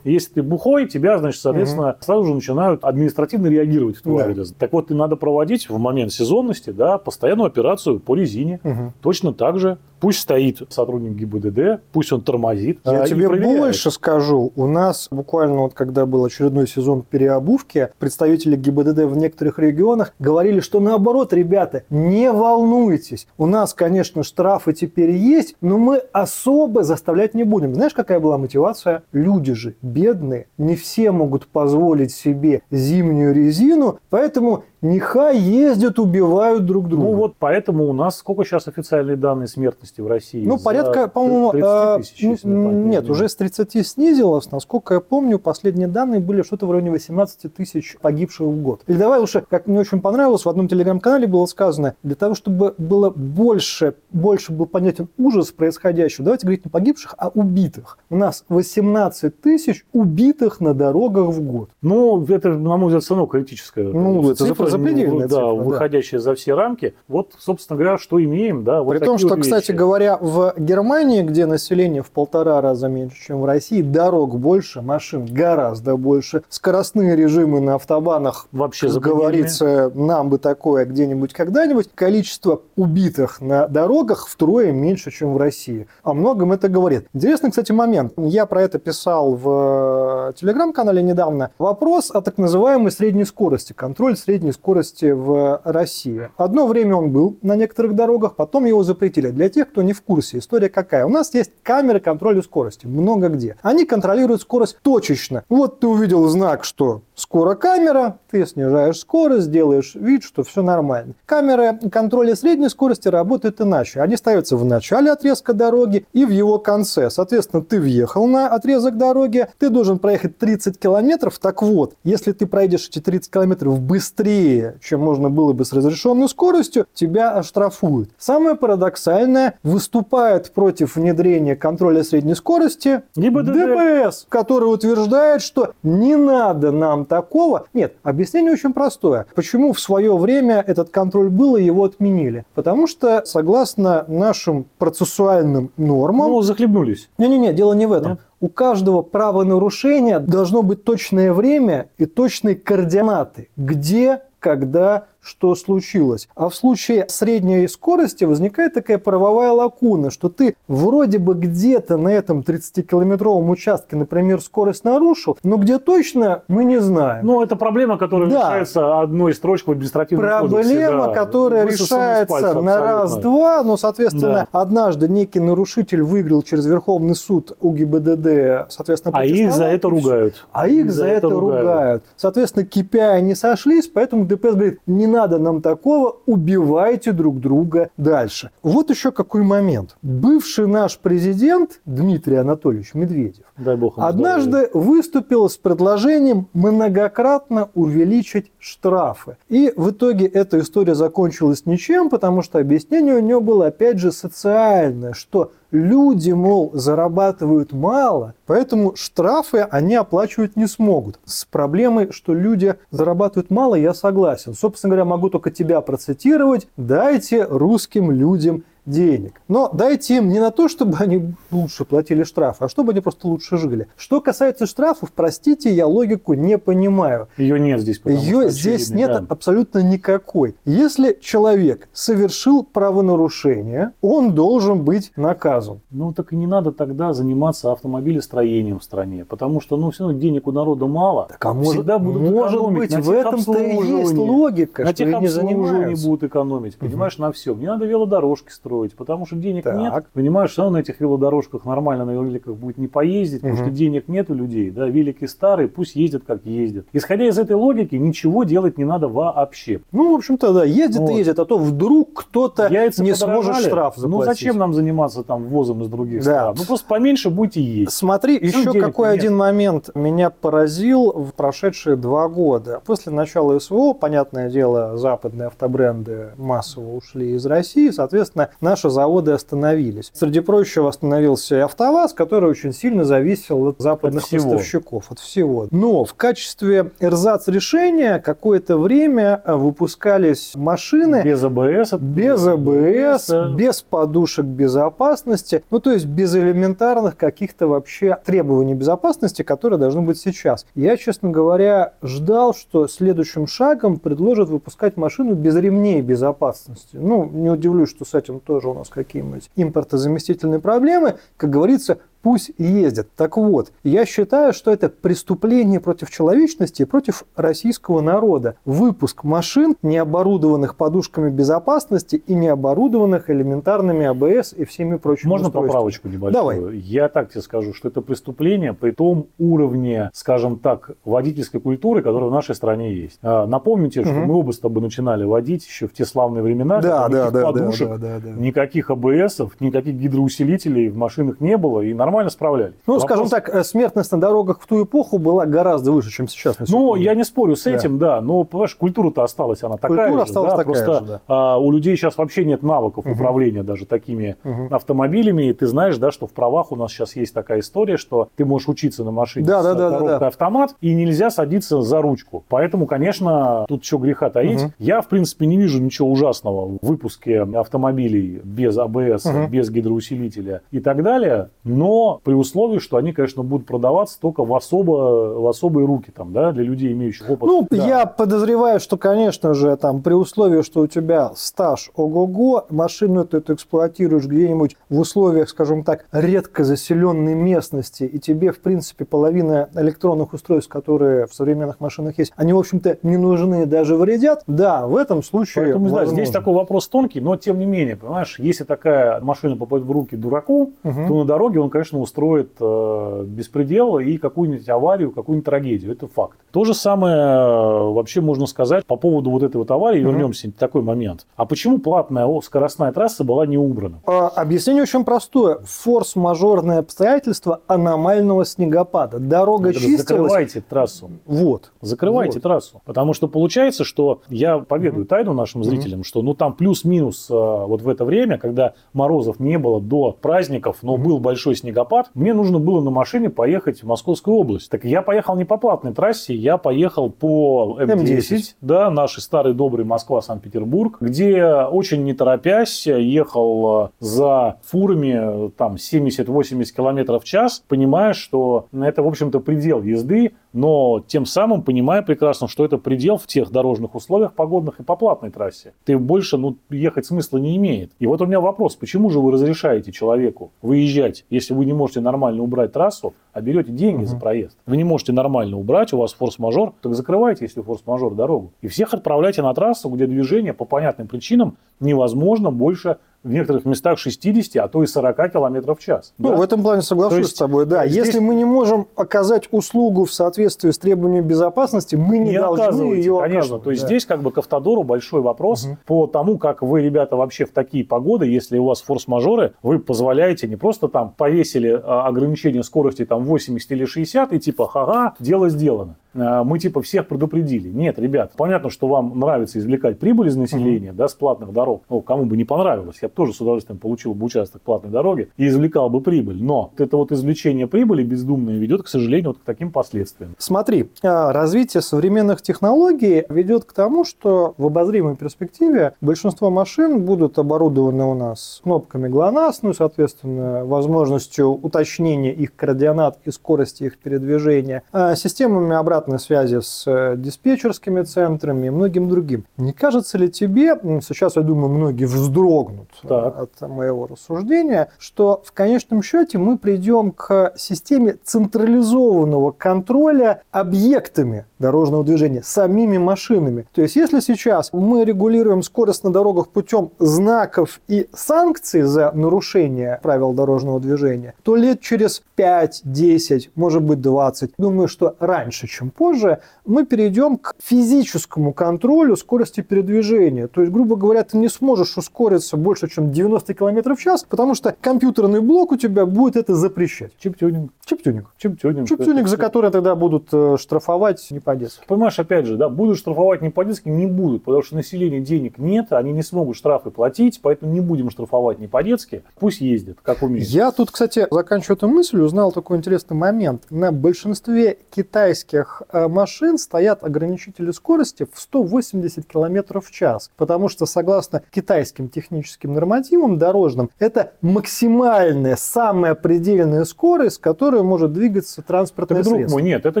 если 0.10 0.34
ты 0.34 0.42
бухой, 0.42 0.86
тебя, 0.86 1.18
значит, 1.18 1.40
соответственно, 1.40 1.96
сразу 2.00 2.24
же 2.24 2.34
начинают 2.34 2.84
административно 2.84 3.46
реагировать 3.46 3.96
в 3.96 4.02
твой 4.02 4.22
Да. 4.22 4.30
адрес. 4.30 4.54
Так 4.58 4.72
вот, 4.72 4.90
и 4.90 4.94
надо 4.94 5.16
проводить 5.16 5.68
в 5.68 5.78
момент 5.78 6.12
сезонности, 6.12 6.70
да, 6.70 6.98
постоянную 6.98 7.46
операцию 7.46 8.00
по 8.00 8.14
резине. 8.14 8.60
Мгм. 8.62 8.92
Точно 9.00 9.32
так 9.32 9.58
же. 9.58 9.78
Пусть 10.04 10.18
стоит 10.18 10.60
сотрудник 10.68 11.12
ГИБДД, 11.12 11.80
пусть 11.90 12.12
он 12.12 12.20
тормозит. 12.20 12.78
Я 12.84 13.00
а, 13.00 13.06
и 13.06 13.08
тебе 13.08 13.26
проверяет. 13.26 13.58
больше 13.58 13.90
скажу. 13.90 14.52
У 14.54 14.66
нас 14.66 15.08
буквально 15.10 15.62
вот 15.62 15.72
когда 15.72 16.04
был 16.04 16.22
очередной 16.26 16.68
сезон 16.68 17.00
переобувки, 17.08 17.88
представители 17.98 18.54
ГИБДД 18.54 19.04
в 19.04 19.16
некоторых 19.16 19.58
регионах 19.58 20.14
говорили, 20.18 20.60
что 20.60 20.78
наоборот, 20.78 21.32
ребята, 21.32 21.84
не 21.88 22.30
волнуйтесь. 22.30 23.26
У 23.38 23.46
нас, 23.46 23.72
конечно, 23.72 24.24
штрафы 24.24 24.74
теперь 24.74 25.12
есть, 25.12 25.56
но 25.62 25.78
мы 25.78 26.02
особо 26.12 26.82
заставлять 26.82 27.32
не 27.32 27.44
будем. 27.44 27.74
Знаешь, 27.74 27.94
какая 27.94 28.20
была 28.20 28.36
мотивация? 28.36 29.04
Люди 29.12 29.54
же 29.54 29.74
бедные, 29.80 30.48
не 30.58 30.76
все 30.76 31.12
могут 31.12 31.46
позволить 31.46 32.12
себе 32.12 32.60
зимнюю 32.70 33.34
резину, 33.34 34.00
поэтому 34.10 34.64
нехай 34.84 35.38
ездят, 35.38 35.98
убивают 35.98 36.66
друг 36.66 36.88
друга. 36.88 37.04
Ну 37.04 37.14
вот 37.14 37.34
поэтому 37.38 37.88
у 37.88 37.92
нас 37.92 38.18
сколько 38.18 38.44
сейчас 38.44 38.68
официальные 38.68 39.16
данные 39.16 39.48
смертности 39.48 40.00
в 40.00 40.06
России? 40.06 40.44
Ну, 40.44 40.58
порядка, 40.58 41.08
по-моему, 41.08 41.50
30 41.50 41.66
э, 41.66 41.96
тысяч, 41.98 42.22
если 42.22 42.48
не 42.48 42.54
н- 42.54 42.64
память 42.64 42.84
не 42.84 42.90
нет, 42.90 43.10
уже 43.10 43.28
с 43.28 43.34
30 43.34 43.86
снизилось. 43.86 44.52
Насколько 44.52 44.94
я 44.94 45.00
помню, 45.00 45.38
последние 45.38 45.88
данные 45.88 46.20
были 46.20 46.42
что-то 46.42 46.66
в 46.66 46.70
районе 46.70 46.90
18 46.90 47.52
тысяч 47.54 47.96
погибших 48.00 48.46
в 48.46 48.62
год. 48.62 48.82
Или 48.86 48.98
давай 48.98 49.20
лучше, 49.20 49.44
как 49.48 49.66
мне 49.66 49.80
очень 49.80 50.00
понравилось, 50.00 50.44
в 50.44 50.48
одном 50.48 50.68
телеграм-канале 50.68 51.26
было 51.26 51.46
сказано, 51.46 51.94
для 52.02 52.14
того, 52.14 52.34
чтобы 52.34 52.74
было 52.76 53.10
больше, 53.10 53.94
больше 54.10 54.52
был 54.52 54.66
понятен 54.66 55.08
ужас 55.16 55.50
происходящего, 55.50 56.24
давайте 56.24 56.46
говорить 56.46 56.64
не 56.66 56.70
погибших, 56.70 57.14
а 57.16 57.28
убитых. 57.28 57.98
У 58.10 58.16
нас 58.16 58.44
18 58.50 59.40
тысяч 59.40 59.86
убитых 59.92 60.60
на 60.60 60.74
дорогах 60.74 61.28
в 61.28 61.42
год. 61.42 61.70
Ну, 61.80 62.24
это, 62.26 62.50
на 62.50 62.76
мой 62.76 62.88
взгляд, 62.88 63.02
все 63.02 63.14
равно 63.14 63.26
критическая 63.26 63.84
Ну, 63.84 64.30
это 64.30 64.44
цифра, 64.44 64.73
запредельная 64.78 65.28
да, 65.28 65.36
цифра, 65.36 65.46
да. 65.46 65.62
выходящая 65.62 66.20
за 66.20 66.34
все 66.34 66.54
рамки. 66.54 66.94
Вот, 67.08 67.32
собственно 67.38 67.78
говоря, 67.78 67.98
что 67.98 68.22
имеем, 68.22 68.64
да. 68.64 68.82
Вот 68.82 68.96
При 68.96 69.04
том, 69.04 69.18
что, 69.18 69.28
вот 69.28 69.40
кстати 69.40 69.70
вещи. 69.70 69.78
говоря, 69.78 70.16
в 70.20 70.54
Германии, 70.56 71.22
где 71.22 71.46
население 71.46 72.02
в 72.02 72.10
полтора 72.10 72.60
раза 72.60 72.88
меньше, 72.88 73.16
чем 73.26 73.40
в 73.40 73.44
России, 73.44 73.82
дорог 73.82 74.38
больше, 74.38 74.82
машин 74.82 75.26
гораздо 75.26 75.96
больше, 75.96 76.42
скоростные 76.48 77.16
режимы 77.16 77.60
на 77.60 77.76
автобанах, 77.76 78.48
Вообще 78.52 78.86
как 78.86 78.94
запредельные. 78.94 79.20
говорится, 79.20 79.92
нам 79.94 80.30
бы 80.30 80.38
такое 80.38 80.84
где-нибудь 80.84 81.32
когда-нибудь, 81.32 81.90
количество 81.94 82.62
убитых 82.76 83.40
на 83.40 83.68
дорогах 83.68 84.28
втрое 84.28 84.72
меньше, 84.72 85.10
чем 85.10 85.34
в 85.34 85.36
России. 85.36 85.86
О 86.02 86.14
многом 86.14 86.52
это 86.52 86.68
говорит. 86.68 87.06
Интересный, 87.14 87.50
кстати, 87.50 87.72
момент. 87.72 88.12
Я 88.16 88.46
про 88.46 88.62
это 88.62 88.78
писал 88.78 89.34
в 89.34 90.30
э, 90.30 90.32
телеграм-канале 90.34 91.02
недавно. 91.02 91.50
Вопрос 91.58 92.10
о 92.10 92.20
так 92.20 92.38
называемой 92.38 92.90
средней 92.90 93.24
скорости, 93.24 93.72
контроль 93.72 94.16
средней 94.16 94.52
скорости 94.52 94.63
в 94.66 95.60
России. 95.64 96.30
Одно 96.36 96.66
время 96.66 96.96
он 96.96 97.10
был 97.10 97.36
на 97.42 97.56
некоторых 97.56 97.94
дорогах, 97.94 98.34
потом 98.36 98.64
его 98.64 98.82
запретили. 98.82 99.30
Для 99.30 99.48
тех, 99.48 99.70
кто 99.70 99.82
не 99.82 99.92
в 99.92 100.02
курсе, 100.02 100.38
история 100.38 100.68
какая? 100.68 101.04
У 101.06 101.08
нас 101.08 101.34
есть 101.34 101.52
камеры 101.62 102.00
контроля 102.00 102.42
скорости, 102.42 102.86
много 102.86 103.28
где. 103.28 103.56
Они 103.62 103.84
контролируют 103.84 104.42
скорость 104.42 104.78
точечно. 104.82 105.44
Вот 105.48 105.80
ты 105.80 105.86
увидел 105.86 106.26
знак, 106.28 106.64
что 106.64 107.02
скоро 107.14 107.54
камера, 107.54 108.18
ты 108.30 108.46
снижаешь 108.46 108.98
скорость, 108.98 109.50
делаешь 109.50 109.94
вид, 109.94 110.24
что 110.24 110.42
все 110.42 110.62
нормально. 110.62 111.14
Камеры 111.26 111.78
контроля 111.90 112.34
средней 112.34 112.68
скорости 112.68 113.08
работают 113.08 113.60
иначе. 113.60 114.00
Они 114.00 114.16
ставятся 114.16 114.56
в 114.56 114.64
начале 114.64 115.10
отрезка 115.10 115.52
дороги 115.52 116.06
и 116.12 116.24
в 116.24 116.30
его 116.30 116.58
конце. 116.58 117.10
Соответственно, 117.10 117.62
ты 117.62 117.80
въехал 117.80 118.26
на 118.26 118.48
отрезок 118.48 118.96
дороги, 118.96 119.46
ты 119.58 119.70
должен 119.70 119.98
проехать 119.98 120.38
30 120.38 120.78
километров. 120.78 121.38
Так 121.38 121.62
вот, 121.62 121.94
если 122.04 122.32
ты 122.32 122.46
пройдешь 122.46 122.88
эти 122.88 123.00
30 123.00 123.30
километров 123.30 123.80
быстрее, 123.80 124.43
чем 124.82 125.00
можно 125.00 125.30
было 125.30 125.52
бы 125.52 125.64
с 125.64 125.72
разрешенной 125.72 126.28
скоростью, 126.28 126.86
тебя 126.94 127.32
оштрафуют. 127.32 128.10
Самое 128.18 128.56
парадоксальное, 128.56 129.58
выступает 129.62 130.52
против 130.52 130.96
внедрения 130.96 131.56
контроля 131.56 132.02
средней 132.04 132.34
скорости 132.34 133.02
ГИБДД. 133.16 133.52
ДПС, 133.52 134.26
который 134.28 134.64
утверждает, 134.72 135.42
что 135.42 135.72
не 135.82 136.16
надо 136.16 136.70
нам 136.72 137.04
такого. 137.04 137.66
Нет, 137.74 137.94
объяснение 138.02 138.52
очень 138.52 138.72
простое. 138.72 139.26
Почему 139.34 139.72
в 139.72 139.80
свое 139.80 140.16
время 140.16 140.64
этот 140.66 140.90
контроль 140.90 141.28
был 141.28 141.56
и 141.56 141.62
его 141.62 141.84
отменили? 141.84 142.44
Потому 142.54 142.86
что, 142.86 143.22
согласно 143.24 144.04
нашим 144.08 144.66
процессуальным 144.78 145.70
нормам, 145.76 146.30
Ну, 146.30 146.42
захлебнулись. 146.42 147.08
не-не-не, 147.18 147.52
дело 147.52 147.72
не 147.74 147.86
в 147.86 147.92
этом. 147.92 148.12
Нет? 148.12 148.20
У 148.40 148.48
каждого 148.48 149.00
правонарушения 149.02 150.18
должно 150.18 150.62
быть 150.62 150.84
точное 150.84 151.32
время 151.32 151.88
и 151.98 152.04
точные 152.06 152.56
координаты. 152.56 153.48
Где, 153.56 154.20
когда, 154.44 155.06
что 155.24 155.54
случилось. 155.54 156.28
А 156.36 156.48
в 156.48 156.54
случае 156.54 157.06
средней 157.08 157.66
скорости 157.68 158.24
возникает 158.24 158.74
такая 158.74 158.98
правовая 158.98 159.50
лакуна, 159.52 160.10
что 160.10 160.28
ты 160.28 160.56
вроде 160.68 161.18
бы 161.18 161.34
где-то 161.34 161.96
на 161.96 162.08
этом 162.10 162.40
30-километровом 162.40 163.48
участке, 163.50 163.96
например, 163.96 164.40
скорость 164.40 164.84
нарушил, 164.84 165.38
но 165.42 165.56
где 165.56 165.78
точно, 165.78 166.42
мы 166.48 166.64
не 166.64 166.80
знаем. 166.80 167.24
Ну, 167.26 167.42
это 167.42 167.56
проблема, 167.56 167.96
которая 167.98 168.28
Да. 168.28 168.40
решается 168.50 169.00
одной 169.00 169.34
строчкой 169.34 169.74
в 169.74 169.76
административном 169.76 170.40
кодексе, 170.48 170.74
Проблема, 170.74 171.06
да. 171.06 171.14
которая 171.14 171.64
решается 171.66 172.26
пальца 172.26 172.60
на 172.60 172.78
раз-два, 172.80 173.62
но, 173.62 173.76
соответственно, 173.76 174.48
Да. 174.52 174.60
однажды 174.60 175.08
некий 175.08 175.40
нарушитель 175.40 176.02
выиграл 176.02 176.42
через 176.42 176.66
Верховный 176.66 177.14
суд 177.14 177.56
у 177.60 177.72
ГИБДД, 177.72 178.66
соответственно, 178.70 179.16
А 179.18 179.24
их 179.24 179.52
за 179.52 179.64
это 179.64 179.88
ругают. 179.88 180.46
А 180.52 180.68
их 180.68 180.90
за 180.92 181.06
это 181.06 181.30
ругают. 181.30 182.04
Соответственно, 182.16 182.64
KPI 182.64 183.20
не 183.22 183.34
сошлись, 183.34 183.86
поэтому 183.88 184.24
ДПС 184.24 184.54
говорит, 184.54 184.78
не 184.86 185.06
надо 185.14 185.38
нам 185.38 185.62
такого, 185.62 186.16
убивайте 186.26 187.12
друг 187.12 187.40
друга 187.40 187.90
дальше. 187.96 188.50
Вот 188.62 188.90
еще 188.90 189.12
какой 189.12 189.42
момент. 189.42 189.96
Бывший 190.02 190.66
наш 190.66 190.98
президент 190.98 191.80
Дмитрий 191.86 192.36
Анатольевич 192.36 192.94
Медведев 192.94 193.44
Дай 193.56 193.76
бог 193.76 193.94
однажды 193.98 194.68
выступил 194.74 195.48
с 195.48 195.56
предложением 195.56 196.48
многократно 196.52 197.70
увеличить 197.74 198.50
штрафы. 198.58 199.36
И 199.48 199.72
в 199.76 199.90
итоге 199.90 200.26
эта 200.26 200.58
история 200.58 200.94
закончилась 200.94 201.66
ничем, 201.66 202.10
потому 202.10 202.42
что 202.42 202.58
объяснение 202.58 203.14
у 203.14 203.20
него 203.20 203.40
было 203.40 203.68
опять 203.68 203.98
же 203.98 204.10
социальное, 204.10 205.12
что 205.12 205.52
люди, 205.70 206.30
мол, 206.30 206.70
зарабатывают 206.74 207.72
мало, 207.72 208.34
поэтому 208.46 208.94
штрафы 208.96 209.58
они 209.58 209.94
оплачивать 209.94 210.56
не 210.56 210.66
смогут. 210.66 211.18
С 211.24 211.44
проблемой, 211.44 212.12
что 212.12 212.34
люди 212.34 212.76
зарабатывают 212.90 213.50
мало, 213.50 213.74
я 213.74 213.94
согласен. 213.94 214.54
Собственно 214.54 214.90
говоря, 214.90 215.04
могу 215.04 215.30
только 215.30 215.50
тебя 215.50 215.80
процитировать. 215.80 216.68
Дайте 216.76 217.44
русским 217.44 218.10
людям 218.10 218.64
денег. 218.86 219.40
Но 219.48 219.70
дайте 219.72 220.16
им 220.16 220.28
не 220.28 220.40
на 220.40 220.50
то, 220.50 220.68
чтобы 220.68 220.96
они 220.98 221.34
лучше 221.50 221.84
платили 221.84 222.22
штрафы, 222.24 222.64
а 222.64 222.68
чтобы 222.68 222.92
они 222.92 223.00
просто 223.00 223.28
лучше 223.28 223.56
жили. 223.56 223.88
Что 223.96 224.20
касается 224.20 224.66
штрафов, 224.66 225.12
простите, 225.12 225.72
я 225.72 225.86
логику 225.86 226.34
не 226.34 226.58
понимаю. 226.58 227.28
Ее 227.36 227.58
нет 227.58 227.80
здесь. 227.80 228.00
Ее 228.04 228.50
здесь 228.50 228.90
нет 228.90 229.10
да. 229.10 229.24
абсолютно 229.28 229.78
никакой. 229.80 230.56
Если 230.64 231.18
человек 231.20 231.88
совершил 231.92 232.64
правонарушение, 232.64 233.92
он 234.00 234.34
должен 234.34 234.84
быть 234.84 235.12
наказан. 235.16 235.80
Ну 235.90 236.12
так 236.12 236.32
и 236.32 236.36
не 236.36 236.46
надо 236.46 236.72
тогда 236.72 237.12
заниматься 237.12 237.72
автомобилестроением 237.72 238.78
в 238.78 238.84
стране, 238.84 239.24
потому 239.24 239.60
что 239.60 239.76
ну 239.76 239.90
все 239.90 240.04
равно 240.04 240.18
денег 240.18 240.46
у 240.46 240.52
народа 240.52 240.86
мало. 240.86 241.26
Так, 241.28 241.44
а 241.44 241.54
может, 241.54 241.86
будут 242.00 242.30
может 242.30 242.62
быть 242.72 242.94
в 242.94 243.10
этом-то 243.10 243.58
и 243.58 243.86
есть 243.86 244.14
логика, 244.14 244.82
на 244.82 244.88
что 244.88 244.96
тех 244.96 245.20
не 245.20 245.28
занимаются. 245.28 246.06
будут 246.06 246.24
экономить, 246.24 246.76
понимаешь, 246.76 247.14
угу. 247.14 247.22
на 247.22 247.32
всем. 247.32 247.58
Не 247.58 247.66
надо 247.66 247.86
велодорожки 247.86 248.50
строить 248.50 248.73
строить, 248.74 248.96
потому 248.96 249.26
что 249.26 249.36
денег 249.36 249.64
так. 249.64 249.76
нет. 249.76 250.06
Понимаешь, 250.12 250.56
равно 250.58 250.74
на 250.74 250.80
этих 250.80 251.00
велодорожках 251.00 251.64
нормально 251.64 252.04
на 252.04 252.10
великах 252.10 252.54
будет 252.56 252.78
не 252.78 252.88
поездить, 252.88 253.42
угу. 253.42 253.50
потому 253.50 253.68
что 253.68 253.76
денег 253.76 254.08
нет 254.08 254.30
у 254.30 254.34
людей. 254.34 254.70
Да, 254.70 254.86
велики 254.86 255.26
старые, 255.26 255.68
пусть 255.68 255.96
ездят 255.96 256.24
как 256.26 256.44
ездят. 256.44 256.86
Исходя 256.92 257.26
из 257.26 257.38
этой 257.38 257.56
логики, 257.56 257.94
ничего 257.94 258.44
делать 258.44 258.78
не 258.78 258.84
надо 258.84 259.08
вообще. 259.08 259.80
Ну, 259.92 260.12
в 260.12 260.16
общем-то, 260.16 260.52
да, 260.52 260.64
ездит 260.64 261.00
вот. 261.00 261.10
и 261.10 261.14
ездит, 261.14 261.38
а 261.38 261.44
то 261.44 261.58
вдруг 261.58 262.14
кто-то 262.14 262.68
не 262.70 263.14
сможет 263.14 263.56
штраф 263.56 263.96
заплатить. 263.96 264.04
Ну, 264.04 264.24
зачем 264.24 264.58
нам 264.58 264.74
заниматься 264.74 265.22
там 265.22 265.44
ввозом 265.44 265.82
из 265.82 265.88
других 265.88 266.22
да. 266.24 266.40
стран? 266.40 266.56
Ну, 266.58 266.64
просто 266.64 266.86
поменьше 266.88 267.30
будете 267.30 267.62
есть. 267.62 267.92
Смотри, 267.92 268.38
Все 268.46 268.60
еще 268.60 268.80
какой 268.80 269.10
нет. 269.10 269.18
один 269.18 269.36
момент 269.36 269.90
меня 269.94 270.30
поразил 270.30 271.12
в 271.12 271.32
прошедшие 271.34 271.96
два 271.96 272.28
года. 272.28 272.80
После 272.84 273.12
начала 273.12 273.58
СВО, 273.58 273.92
понятное 273.94 274.50
дело, 274.50 274.96
западные 274.96 275.48
автобренды 275.48 276.30
массово 276.36 276.96
ушли 276.96 277.34
из 277.34 277.46
России, 277.46 277.90
соответственно, 277.90 278.50
наши 278.64 278.90
заводы 278.90 279.30
остановились. 279.30 280.10
Среди 280.12 280.40
прочего 280.40 280.88
остановился 280.88 281.56
и 281.56 281.60
АвтоВАЗ, 281.60 282.14
который 282.14 282.50
очень 282.50 282.72
сильно 282.72 283.04
зависел 283.04 283.68
от 283.68 283.76
западных 283.78 284.24
от 284.24 284.30
поставщиков, 284.30 285.12
от 285.12 285.20
всего. 285.20 285.68
Но 285.70 286.04
в 286.04 286.14
качестве 286.14 286.90
эрзац-решения 286.98 288.18
какое-то 288.18 288.76
время 288.76 289.42
э, 289.44 289.54
выпускались 289.54 290.52
машины... 290.56 291.22
Без 291.22 291.44
АБС. 291.44 291.92
Без 292.00 292.46
АБС, 292.46 293.30
без 293.54 293.82
подушек 293.82 294.46
безопасности, 294.46 295.62
ну 295.70 295.78
то 295.78 295.92
есть 295.92 296.06
без 296.06 296.34
элементарных 296.34 297.16
каких-то 297.16 297.68
вообще 297.68 298.18
требований 298.24 298.74
безопасности, 298.74 299.42
которые 299.42 299.78
должны 299.78 300.00
быть 300.00 300.18
сейчас. 300.18 300.66
Я, 300.74 300.96
честно 300.96 301.30
говоря, 301.30 301.92
ждал, 302.02 302.54
что 302.54 302.88
следующим 302.88 303.46
шагом 303.46 303.98
предложат 303.98 304.48
выпускать 304.48 304.96
машину 304.96 305.34
без 305.34 305.54
ремней 305.56 306.00
безопасности. 306.00 306.96
Ну, 306.96 307.28
не 307.30 307.50
удивлюсь, 307.50 307.90
что 307.90 308.06
с 308.06 308.14
этим 308.14 308.40
тоже 308.40 308.53
тоже 308.54 308.68
у 308.68 308.74
нас 308.74 308.88
какие-нибудь 308.88 309.50
импортозаместительные 309.56 310.60
проблемы, 310.60 311.18
как 311.36 311.50
говорится, 311.50 311.98
пусть 312.24 312.52
ездят. 312.56 313.08
Так 313.16 313.36
вот, 313.36 313.70
я 313.84 314.06
считаю, 314.06 314.54
что 314.54 314.70
это 314.70 314.88
преступление 314.88 315.78
против 315.78 316.10
человечности 316.10 316.80
и 316.80 316.84
против 316.86 317.24
российского 317.36 318.00
народа. 318.00 318.56
Выпуск 318.64 319.24
машин, 319.24 319.76
не 319.82 319.98
оборудованных 319.98 320.76
подушками 320.76 321.28
безопасности 321.28 322.22
и 322.26 322.34
не 322.34 322.48
оборудованных 322.48 323.28
элементарными 323.28 324.06
АБС 324.06 324.54
и 324.54 324.64
всеми 324.64 324.96
прочими 324.96 325.28
Можно 325.28 325.50
поправочку 325.50 326.08
небольшую? 326.08 326.32
Давай. 326.32 326.78
Я 326.78 327.10
так 327.10 327.30
тебе 327.30 327.42
скажу, 327.42 327.74
что 327.74 327.88
это 327.88 328.00
преступление 328.00 328.72
при 328.72 328.92
том 328.92 329.26
уровне, 329.38 330.08
скажем 330.14 330.58
так, 330.58 330.92
водительской 331.04 331.60
культуры, 331.60 332.00
которая 332.00 332.30
в 332.30 332.32
нашей 332.32 332.54
стране 332.54 332.94
есть. 332.94 333.18
А, 333.20 333.46
напомните, 333.46 334.00
угу. 334.00 334.08
что 334.08 334.18
мы 334.20 334.34
оба 334.34 334.52
с 334.52 334.58
тобой 334.58 334.82
начинали 334.82 335.24
водить 335.24 335.66
еще 335.66 335.88
в 335.88 335.92
те 335.92 336.06
славные 336.06 336.42
времена, 336.42 336.80
да, 336.80 337.06
да, 337.10 337.30
да, 337.30 337.42
подушек, 337.42 337.86
да, 337.86 337.98
да, 337.98 338.18
да, 338.18 338.32
да. 338.32 338.40
никаких 338.40 338.90
АБСов, 338.90 339.60
никаких 339.60 339.96
гидроусилителей 339.96 340.88
в 340.88 340.96
машинах 340.96 341.38
не 341.40 341.58
было, 341.58 341.82
и 341.82 341.92
нормально 341.92 342.13
нормально 342.14 342.30
справлялись. 342.30 342.74
Ну, 342.86 342.94
Вопрос... 342.94 343.10
скажем 343.10 343.28
так, 343.28 343.48
э, 343.48 343.64
смертность 343.64 344.12
на 344.12 344.20
дорогах 344.20 344.60
в 344.60 344.66
ту 344.66 344.84
эпоху 344.84 345.18
была 345.18 345.46
гораздо 345.46 345.92
выше, 345.92 346.10
чем 346.10 346.28
сейчас. 346.28 346.56
Ну, 346.68 346.94
я 346.94 347.14
не 347.14 347.24
спорю 347.24 347.56
с 347.56 347.66
этим, 347.66 347.98
да, 347.98 348.16
да 348.16 348.20
но, 348.20 348.44
понимаешь, 348.44 348.74
культура-то 348.74 349.22
осталась, 349.22 349.62
она 349.62 349.76
такая 349.76 349.98
Культура 349.98 350.18
же. 350.18 350.22
осталась 350.22 350.52
да? 350.52 350.56
такая 350.56 350.74
Просто 350.74 351.04
же, 351.04 351.06
да. 351.06 351.20
а, 351.26 351.58
у 351.58 351.70
людей 351.72 351.96
сейчас 351.96 352.16
вообще 352.16 352.44
нет 352.44 352.62
навыков 352.62 353.04
угу. 353.04 353.14
управления 353.14 353.62
даже 353.62 353.86
такими 353.86 354.36
угу. 354.44 354.68
автомобилями, 354.70 355.48
и 355.48 355.52
ты 355.52 355.66
знаешь, 355.66 355.96
да, 355.98 356.10
что 356.10 356.26
в 356.26 356.32
правах 356.32 356.72
у 356.72 356.76
нас 356.76 356.92
сейчас 356.92 357.16
есть 357.16 357.34
такая 357.34 357.60
история, 357.60 357.96
что 357.96 358.28
ты 358.36 358.44
можешь 358.44 358.68
учиться 358.68 359.04
на 359.04 359.10
машине 359.10 359.46
да, 359.46 359.60
с 359.60 359.64
да, 359.64 359.74
да, 359.74 359.90
коробкой 359.90 360.20
да, 360.20 360.26
автомат, 360.28 360.76
и 360.80 360.94
нельзя 360.94 361.30
садиться 361.30 361.82
за 361.82 362.00
ручку. 362.00 362.44
Поэтому, 362.48 362.86
конечно, 362.86 363.64
тут 363.68 363.84
что 363.84 363.98
греха 363.98 364.30
таить. 364.30 364.62
Угу. 364.62 364.72
Я, 364.78 365.00
в 365.00 365.08
принципе, 365.08 365.46
не 365.46 365.56
вижу 365.56 365.82
ничего 365.82 366.10
ужасного 366.10 366.78
в 366.80 366.86
выпуске 366.86 367.42
автомобилей 367.42 368.40
без 368.44 368.76
АБС, 368.78 369.26
угу. 369.26 369.46
без 369.48 369.70
гидроусилителя 369.70 370.62
и 370.70 370.80
так 370.80 371.02
далее, 371.02 371.50
но 371.64 372.03
при 372.22 372.34
условии, 372.34 372.78
что 372.78 372.96
они, 372.96 373.12
конечно, 373.12 373.42
будут 373.42 373.66
продаваться 373.66 374.18
только 374.20 374.44
в, 374.44 374.54
особо, 374.54 375.40
в 375.40 375.46
особые 375.46 375.86
руки, 375.86 376.10
там, 376.14 376.32
да, 376.32 376.52
для 376.52 376.64
людей, 376.64 376.92
имеющих 376.92 377.28
опыт. 377.28 377.48
Ну, 377.48 377.66
да. 377.70 377.76
я 377.76 378.06
подозреваю, 378.06 378.80
что, 378.80 378.96
конечно 378.96 379.54
же, 379.54 379.76
там, 379.76 380.02
при 380.02 380.14
условии, 380.14 380.62
что 380.62 380.80
у 380.80 380.86
тебя 380.86 381.32
стаж 381.36 381.90
ого-го, 381.94 382.66
машину 382.70 383.24
ты, 383.24 383.40
ты 383.40 383.54
эксплуатируешь 383.54 384.26
где-нибудь 384.26 384.76
в 384.88 384.98
условиях, 384.98 385.48
скажем 385.48 385.84
так, 385.84 386.06
редко 386.12 386.64
заселенной 386.64 387.34
местности, 387.34 388.04
и 388.04 388.18
тебе, 388.18 388.52
в 388.52 388.60
принципе, 388.60 389.04
половина 389.04 389.68
электронных 389.74 390.32
устройств, 390.32 390.70
которые 390.70 391.26
в 391.26 391.34
современных 391.34 391.80
машинах 391.80 392.18
есть, 392.18 392.32
они, 392.36 392.52
в 392.52 392.58
общем-то, 392.58 392.98
не 393.02 393.16
нужны, 393.16 393.66
даже 393.66 393.96
вредят, 393.96 394.42
да, 394.46 394.86
в 394.86 394.96
этом 394.96 395.22
случае 395.22 395.64
Поэтому, 395.64 395.90
да, 395.90 396.06
здесь 396.06 396.30
такой 396.30 396.54
вопрос 396.54 396.88
тонкий, 396.88 397.20
но 397.20 397.36
тем 397.36 397.58
не 397.58 397.66
менее, 397.66 397.96
понимаешь, 397.96 398.36
если 398.38 398.64
такая 398.64 399.20
машина 399.20 399.56
попадет 399.56 399.86
в 399.86 399.90
руки 399.90 400.16
дураку, 400.16 400.72
угу. 400.82 401.06
то 401.08 401.18
на 401.18 401.24
дороге 401.24 401.60
он, 401.60 401.70
конечно, 401.70 401.93
устроит 402.00 402.52
э, 402.60 403.24
беспредел 403.26 403.98
и 403.98 404.16
какую-нибудь 404.16 404.68
аварию, 404.68 405.12
какую-нибудь 405.12 405.44
трагедию. 405.44 405.92
Это 405.92 406.06
факт. 406.08 406.38
То 406.50 406.64
же 406.64 406.74
самое 406.74 407.16
э, 407.16 407.92
вообще 407.92 408.20
можно 408.20 408.46
сказать 408.46 408.86
по 408.86 408.96
поводу 408.96 409.30
вот 409.30 409.42
этой 409.42 409.56
вот 409.56 409.70
аварии. 409.70 410.02
Угу. 410.04 410.10
Вернемся 410.10 410.48
в 410.48 410.52
такой 410.52 410.82
момент. 410.82 411.26
А 411.36 411.46
почему 411.46 411.78
платная 411.78 412.28
скоростная 412.40 412.92
трасса 412.92 413.24
была 413.24 413.46
не 413.46 413.58
убрана? 413.58 414.00
А, 414.06 414.28
объяснение 414.28 414.82
очень 414.82 415.04
простое. 415.04 415.58
Форс-мажорное 415.64 416.78
обстоятельство 416.78 417.60
аномального 417.66 418.44
снегопада. 418.44 419.18
Дорога 419.18 419.70
Это 419.70 419.80
чистилась. 419.80 420.00
Закрывайте 420.00 420.60
трассу. 420.60 421.10
Вот. 421.26 421.72
Закрывайте 421.80 422.38
вот. 422.38 422.42
трассу. 422.42 422.82
Потому 422.84 423.14
что 423.14 423.28
получается, 423.28 423.84
что 423.84 424.20
я 424.28 424.58
поведаю 424.58 425.02
угу. 425.02 425.08
тайну 425.08 425.32
нашим 425.32 425.64
зрителям, 425.64 426.00
угу. 426.00 426.04
что 426.04 426.22
ну 426.22 426.34
там 426.34 426.54
плюс-минус 426.54 427.28
э, 427.30 427.34
вот 427.34 427.82
в 427.82 427.88
это 427.88 428.04
время, 428.04 428.38
когда 428.38 428.74
морозов 428.92 429.40
не 429.40 429.58
было 429.58 429.80
до 429.80 430.12
праздников, 430.12 430.78
но 430.82 430.96
был 430.96 431.18
большой 431.18 431.56
снегопад, 431.74 432.10
мне 432.14 432.32
нужно 432.32 432.58
было 432.58 432.80
на 432.80 432.90
машине 432.90 433.30
поехать 433.30 433.82
в 433.82 433.86
Московскую 433.86 434.36
область. 434.36 434.70
Так 434.70 434.84
я 434.84 435.02
поехал 435.02 435.36
не 435.36 435.44
по 435.44 435.56
платной 435.56 435.92
трассе, 435.92 436.34
я 436.34 436.56
поехал 436.56 437.10
по 437.10 437.78
М10, 437.80 438.04
М10. 438.04 438.54
да, 438.60 438.90
нашей 438.90 439.20
старый 439.20 439.54
добрый 439.54 439.84
Москва-Санкт-Петербург, 439.84 440.98
где 441.00 441.44
очень 441.44 442.04
не 442.04 442.14
торопясь 442.14 442.86
ехал 442.86 443.90
за 443.98 444.56
фурами 444.62 445.50
там 445.50 445.74
70-80 445.74 446.64
км 446.74 447.18
в 447.18 447.24
час, 447.24 447.64
понимая, 447.68 448.12
что 448.12 448.66
это, 448.72 449.02
в 449.02 449.08
общем-то, 449.08 449.40
предел 449.40 449.82
езды, 449.82 450.34
но 450.54 451.04
тем 451.06 451.26
самым 451.26 451.62
понимая 451.62 452.00
прекрасно, 452.00 452.48
что 452.48 452.64
это 452.64 452.78
предел 452.78 453.18
в 453.18 453.26
тех 453.26 453.50
дорожных 453.50 453.94
условиях 453.94 454.32
погодных 454.34 454.80
и 454.80 454.82
по 454.82 454.96
платной 454.96 455.30
трассе. 455.30 455.74
Ты 455.84 455.98
больше 455.98 456.38
ну, 456.38 456.56
ехать 456.70 457.04
смысла 457.04 457.38
не 457.38 457.56
имеет. 457.56 457.90
И 457.98 458.06
вот 458.06 458.22
у 458.22 458.26
меня 458.26 458.40
вопрос, 458.40 458.76
почему 458.76 459.10
же 459.10 459.18
вы 459.18 459.32
разрешаете 459.32 459.92
человеку 459.92 460.52
выезжать, 460.62 461.26
если 461.28 461.52
вы 461.52 461.64
не 461.64 461.72
можете 461.72 462.00
нормально 462.00 462.42
убрать 462.42 462.72
трассу, 462.72 463.14
а 463.32 463.40
берете 463.40 463.72
деньги 463.72 464.04
uh-huh. 464.04 464.06
за 464.06 464.16
проезд? 464.16 464.56
Вы 464.64 464.76
не 464.76 464.84
можете 464.84 465.12
нормально 465.12 465.58
убрать, 465.58 465.92
у 465.92 465.98
вас 465.98 466.14
форс-мажор, 466.14 466.72
так 466.80 466.94
закрывайте, 466.94 467.44
если 467.44 467.60
форс-мажор, 467.60 468.14
дорогу. 468.14 468.52
И 468.62 468.68
всех 468.68 468.94
отправляйте 468.94 469.42
на 469.42 469.52
трассу, 469.54 469.88
где 469.88 470.06
движение 470.06 470.54
по 470.54 470.64
понятным 470.64 471.08
причинам 471.08 471.56
невозможно 471.80 472.52
больше 472.52 472.98
в 473.24 473.30
некоторых 473.30 473.64
местах 473.64 473.98
60, 473.98 474.62
а 474.62 474.68
то 474.68 474.82
и 474.82 474.86
40 474.86 475.32
километров 475.32 475.80
в 475.80 475.82
час. 475.82 476.12
Ну, 476.18 476.28
да? 476.30 476.36
в 476.36 476.42
этом 476.42 476.62
плане 476.62 476.82
соглашусь 476.82 477.18
есть, 477.18 477.30
с 477.30 477.38
тобой, 477.38 477.66
да. 477.66 477.86
Здесь... 477.86 478.06
Если 478.06 478.18
мы 478.20 478.34
не 478.34 478.44
можем 478.44 478.86
оказать 478.96 479.48
услугу 479.50 480.04
в 480.04 480.12
соответствии 480.12 480.70
с 480.70 480.78
требованиями 480.78 481.26
безопасности, 481.26 481.96
мы 481.96 482.18
не, 482.18 482.30
не 482.30 482.38
должны 482.38 482.92
ее 482.94 483.18
Конечно, 483.20 483.58
то 483.58 483.70
есть 483.70 483.82
да. 483.82 483.88
здесь 483.88 484.04
как 484.04 484.22
бы 484.22 484.30
к 484.30 484.38
Автодору 484.38 484.82
большой 484.82 485.22
вопрос 485.22 485.64
угу. 485.64 485.76
по 485.86 486.06
тому, 486.06 486.38
как 486.38 486.62
вы, 486.62 486.82
ребята, 486.82 487.16
вообще 487.16 487.46
в 487.46 487.52
такие 487.52 487.84
погоды, 487.84 488.26
если 488.26 488.58
у 488.58 488.66
вас 488.66 488.82
форс-мажоры, 488.82 489.54
вы 489.62 489.78
позволяете 489.78 490.46
не 490.46 490.56
просто 490.56 490.88
там 490.88 491.14
повесили 491.16 491.80
а, 491.82 492.06
ограничение 492.06 492.62
скорости 492.62 493.04
там 493.04 493.24
80 493.24 493.70
или 493.72 493.84
60 493.86 494.32
и 494.32 494.38
типа 494.38 494.66
ха-ха, 494.66 495.14
дело 495.18 495.48
сделано. 495.48 495.96
э, 496.14 496.42
мы 496.44 496.58
типа 496.58 496.82
всех 496.82 497.08
предупредили. 497.08 497.68
Нет, 497.68 497.98
ребят, 497.98 498.32
понятно, 498.36 498.70
что 498.70 498.86
вам 498.86 499.18
нравится 499.18 499.58
извлекать 499.58 499.98
прибыль 499.98 500.28
из 500.28 500.36
населения, 500.36 500.90
угу. 500.90 500.98
да, 500.98 501.08
с 501.08 501.14
платных 501.14 501.52
дорог. 501.52 501.84
Ну, 501.88 502.00
кому 502.02 502.26
бы 502.26 502.36
не 502.36 502.44
понравилось, 502.44 502.98
я 503.00 503.08
тоже 503.14 503.32
с 503.32 503.40
удовольствием 503.40 503.78
получил 503.78 504.14
бы 504.14 504.26
участок 504.26 504.62
платной 504.62 504.92
дороги 504.92 505.28
и 505.36 505.48
извлекал 505.48 505.90
бы 505.90 506.00
прибыль. 506.00 506.42
Но 506.42 506.72
это 506.76 506.96
вот 506.96 507.12
извлечение 507.12 507.66
прибыли 507.66 508.02
бездумное 508.02 508.56
ведет, 508.56 508.82
к 508.82 508.88
сожалению, 508.88 509.30
вот 509.30 509.38
к 509.38 509.42
таким 509.44 509.70
последствиям. 509.70 510.34
Смотри, 510.38 510.90
а, 511.02 511.32
развитие 511.32 511.82
современных 511.82 512.42
технологий 512.42 513.24
ведет 513.28 513.64
к 513.64 513.72
тому, 513.72 514.04
что 514.04 514.54
в 514.58 514.66
обозримой 514.66 515.16
перспективе 515.16 515.94
большинство 516.00 516.50
машин 516.50 517.04
будут 517.04 517.38
оборудованы 517.38 518.04
у 518.04 518.14
нас 518.14 518.60
кнопками 518.62 519.08
ГЛОНАСС, 519.08 519.62
ну 519.62 519.70
и, 519.70 519.74
соответственно, 519.74 520.64
возможностью 520.64 521.50
уточнения 521.50 522.32
их 522.32 522.54
координат 522.56 523.18
и 523.24 523.30
скорости 523.30 523.84
их 523.84 523.98
передвижения, 523.98 524.82
а, 524.92 525.14
системами 525.16 525.74
обратной 525.74 526.18
связи 526.18 526.60
с 526.60 526.84
э, 526.86 527.14
диспетчерскими 527.16 528.02
центрами 528.02 528.66
и 528.66 528.70
многим 528.70 529.08
другим. 529.08 529.44
Не 529.56 529.72
кажется 529.72 530.18
ли 530.18 530.30
тебе, 530.30 530.78
сейчас, 531.02 531.36
я 531.36 531.42
думаю, 531.42 531.68
многие 531.68 532.06
вздрогнут 532.06 532.88
так. 533.08 533.38
от 533.38 533.60
моего 533.68 534.06
рассуждения, 534.06 534.90
что 534.98 535.42
в 535.44 535.52
конечном 535.52 536.02
счете 536.02 536.38
мы 536.38 536.58
придем 536.58 537.12
к 537.12 537.52
системе 537.56 538.16
централизованного 538.24 539.50
контроля 539.52 540.42
объектами 540.50 541.46
дорожного 541.64 542.04
движения, 542.04 542.42
самими 542.42 542.98
машинами. 542.98 543.66
То 543.72 543.80
есть, 543.80 543.96
если 543.96 544.20
сейчас 544.20 544.70
мы 544.74 545.02
регулируем 545.04 545.62
скорость 545.62 546.04
на 546.04 546.12
дорогах 546.12 546.48
путем 546.48 546.90
знаков 546.98 547.80
и 547.88 548.06
санкций 548.12 548.82
за 548.82 549.12
нарушение 549.12 549.98
правил 550.02 550.34
дорожного 550.34 550.78
движения, 550.78 551.32
то 551.42 551.56
лет 551.56 551.80
через 551.80 552.22
5, 552.36 552.82
10, 552.84 553.50
может 553.54 553.82
быть 553.82 554.02
20, 554.02 554.52
думаю, 554.58 554.88
что 554.88 555.16
раньше, 555.18 555.66
чем 555.66 555.90
позже, 555.90 556.40
мы 556.66 556.84
перейдем 556.84 557.38
к 557.38 557.54
физическому 557.62 558.52
контролю 558.52 559.16
скорости 559.16 559.62
передвижения. 559.62 560.48
То 560.48 560.60
есть, 560.60 560.72
грубо 560.72 560.96
говоря, 560.96 561.22
ты 561.22 561.38
не 561.38 561.48
сможешь 561.48 561.96
ускориться 561.96 562.58
больше, 562.58 562.90
чем 562.90 563.10
90 563.10 563.54
км 563.54 563.94
в 563.94 563.98
час, 563.98 564.26
потому 564.28 564.54
что 564.54 564.76
компьютерный 564.78 565.40
блок 565.40 565.72
у 565.72 565.76
тебя 565.78 566.04
будет 566.04 566.36
это 566.36 566.54
запрещать. 566.54 567.12
Чип-тюнинг. 567.18 567.70
Чип-тюнинг. 567.86 568.26
Чип-тюнинг. 568.36 568.86
Чип-тюнинг, 568.86 569.28
за 569.28 569.38
который 569.38 569.70
тогда 569.70 569.94
будут 569.94 570.28
э, 570.32 570.56
штрафовать 570.58 571.26
не 571.30 571.40
по-детски. 571.54 571.84
Понимаешь, 571.86 572.18
опять 572.18 572.46
же, 572.46 572.56
да, 572.56 572.68
будут 572.68 572.98
штрафовать 572.98 573.42
не 573.42 573.50
по-детски, 573.50 573.88
не 573.88 574.06
будут, 574.06 574.44
потому 574.44 574.62
что 574.62 574.76
население 574.76 575.20
денег 575.20 575.58
нет, 575.58 575.92
они 575.92 576.12
не 576.12 576.22
смогут 576.22 576.56
штрафы 576.56 576.90
платить, 576.90 577.40
поэтому 577.42 577.72
не 577.72 577.80
будем 577.80 578.10
штрафовать 578.10 578.58
не 578.58 578.66
по-детски, 578.66 579.22
пусть 579.38 579.60
ездят, 579.60 579.98
как 580.02 580.22
умеют. 580.22 580.48
Я 580.48 580.70
тут, 580.72 580.90
кстати, 580.90 581.26
заканчиваю 581.30 581.76
эту 581.76 581.88
мысль, 581.88 582.20
узнал 582.20 582.52
такой 582.52 582.78
интересный 582.78 583.16
момент. 583.16 583.64
На 583.70 583.92
большинстве 583.92 584.78
китайских 584.90 585.82
э, 585.92 586.08
машин 586.08 586.58
стоят 586.58 587.04
ограничители 587.04 587.70
скорости 587.70 588.26
в 588.30 588.40
180 588.40 589.26
км 589.26 589.80
в 589.80 589.90
час, 589.90 590.30
потому 590.36 590.68
что, 590.68 590.86
согласно 590.86 591.42
китайским 591.50 592.08
техническим 592.08 592.74
нормативам 592.74 593.38
дорожным, 593.38 593.90
это 593.98 594.32
максимальная, 594.40 595.56
самая 595.56 596.14
предельная 596.14 596.84
скорость, 596.84 597.36
с 597.36 597.38
которой 597.38 597.82
может 597.82 598.12
двигаться 598.12 598.62
транспортное 598.62 599.22
так, 599.22 599.26
средство. 599.26 599.48
Друг 599.48 599.52
мой, 599.52 599.62
нет, 599.62 599.86
это 599.86 600.00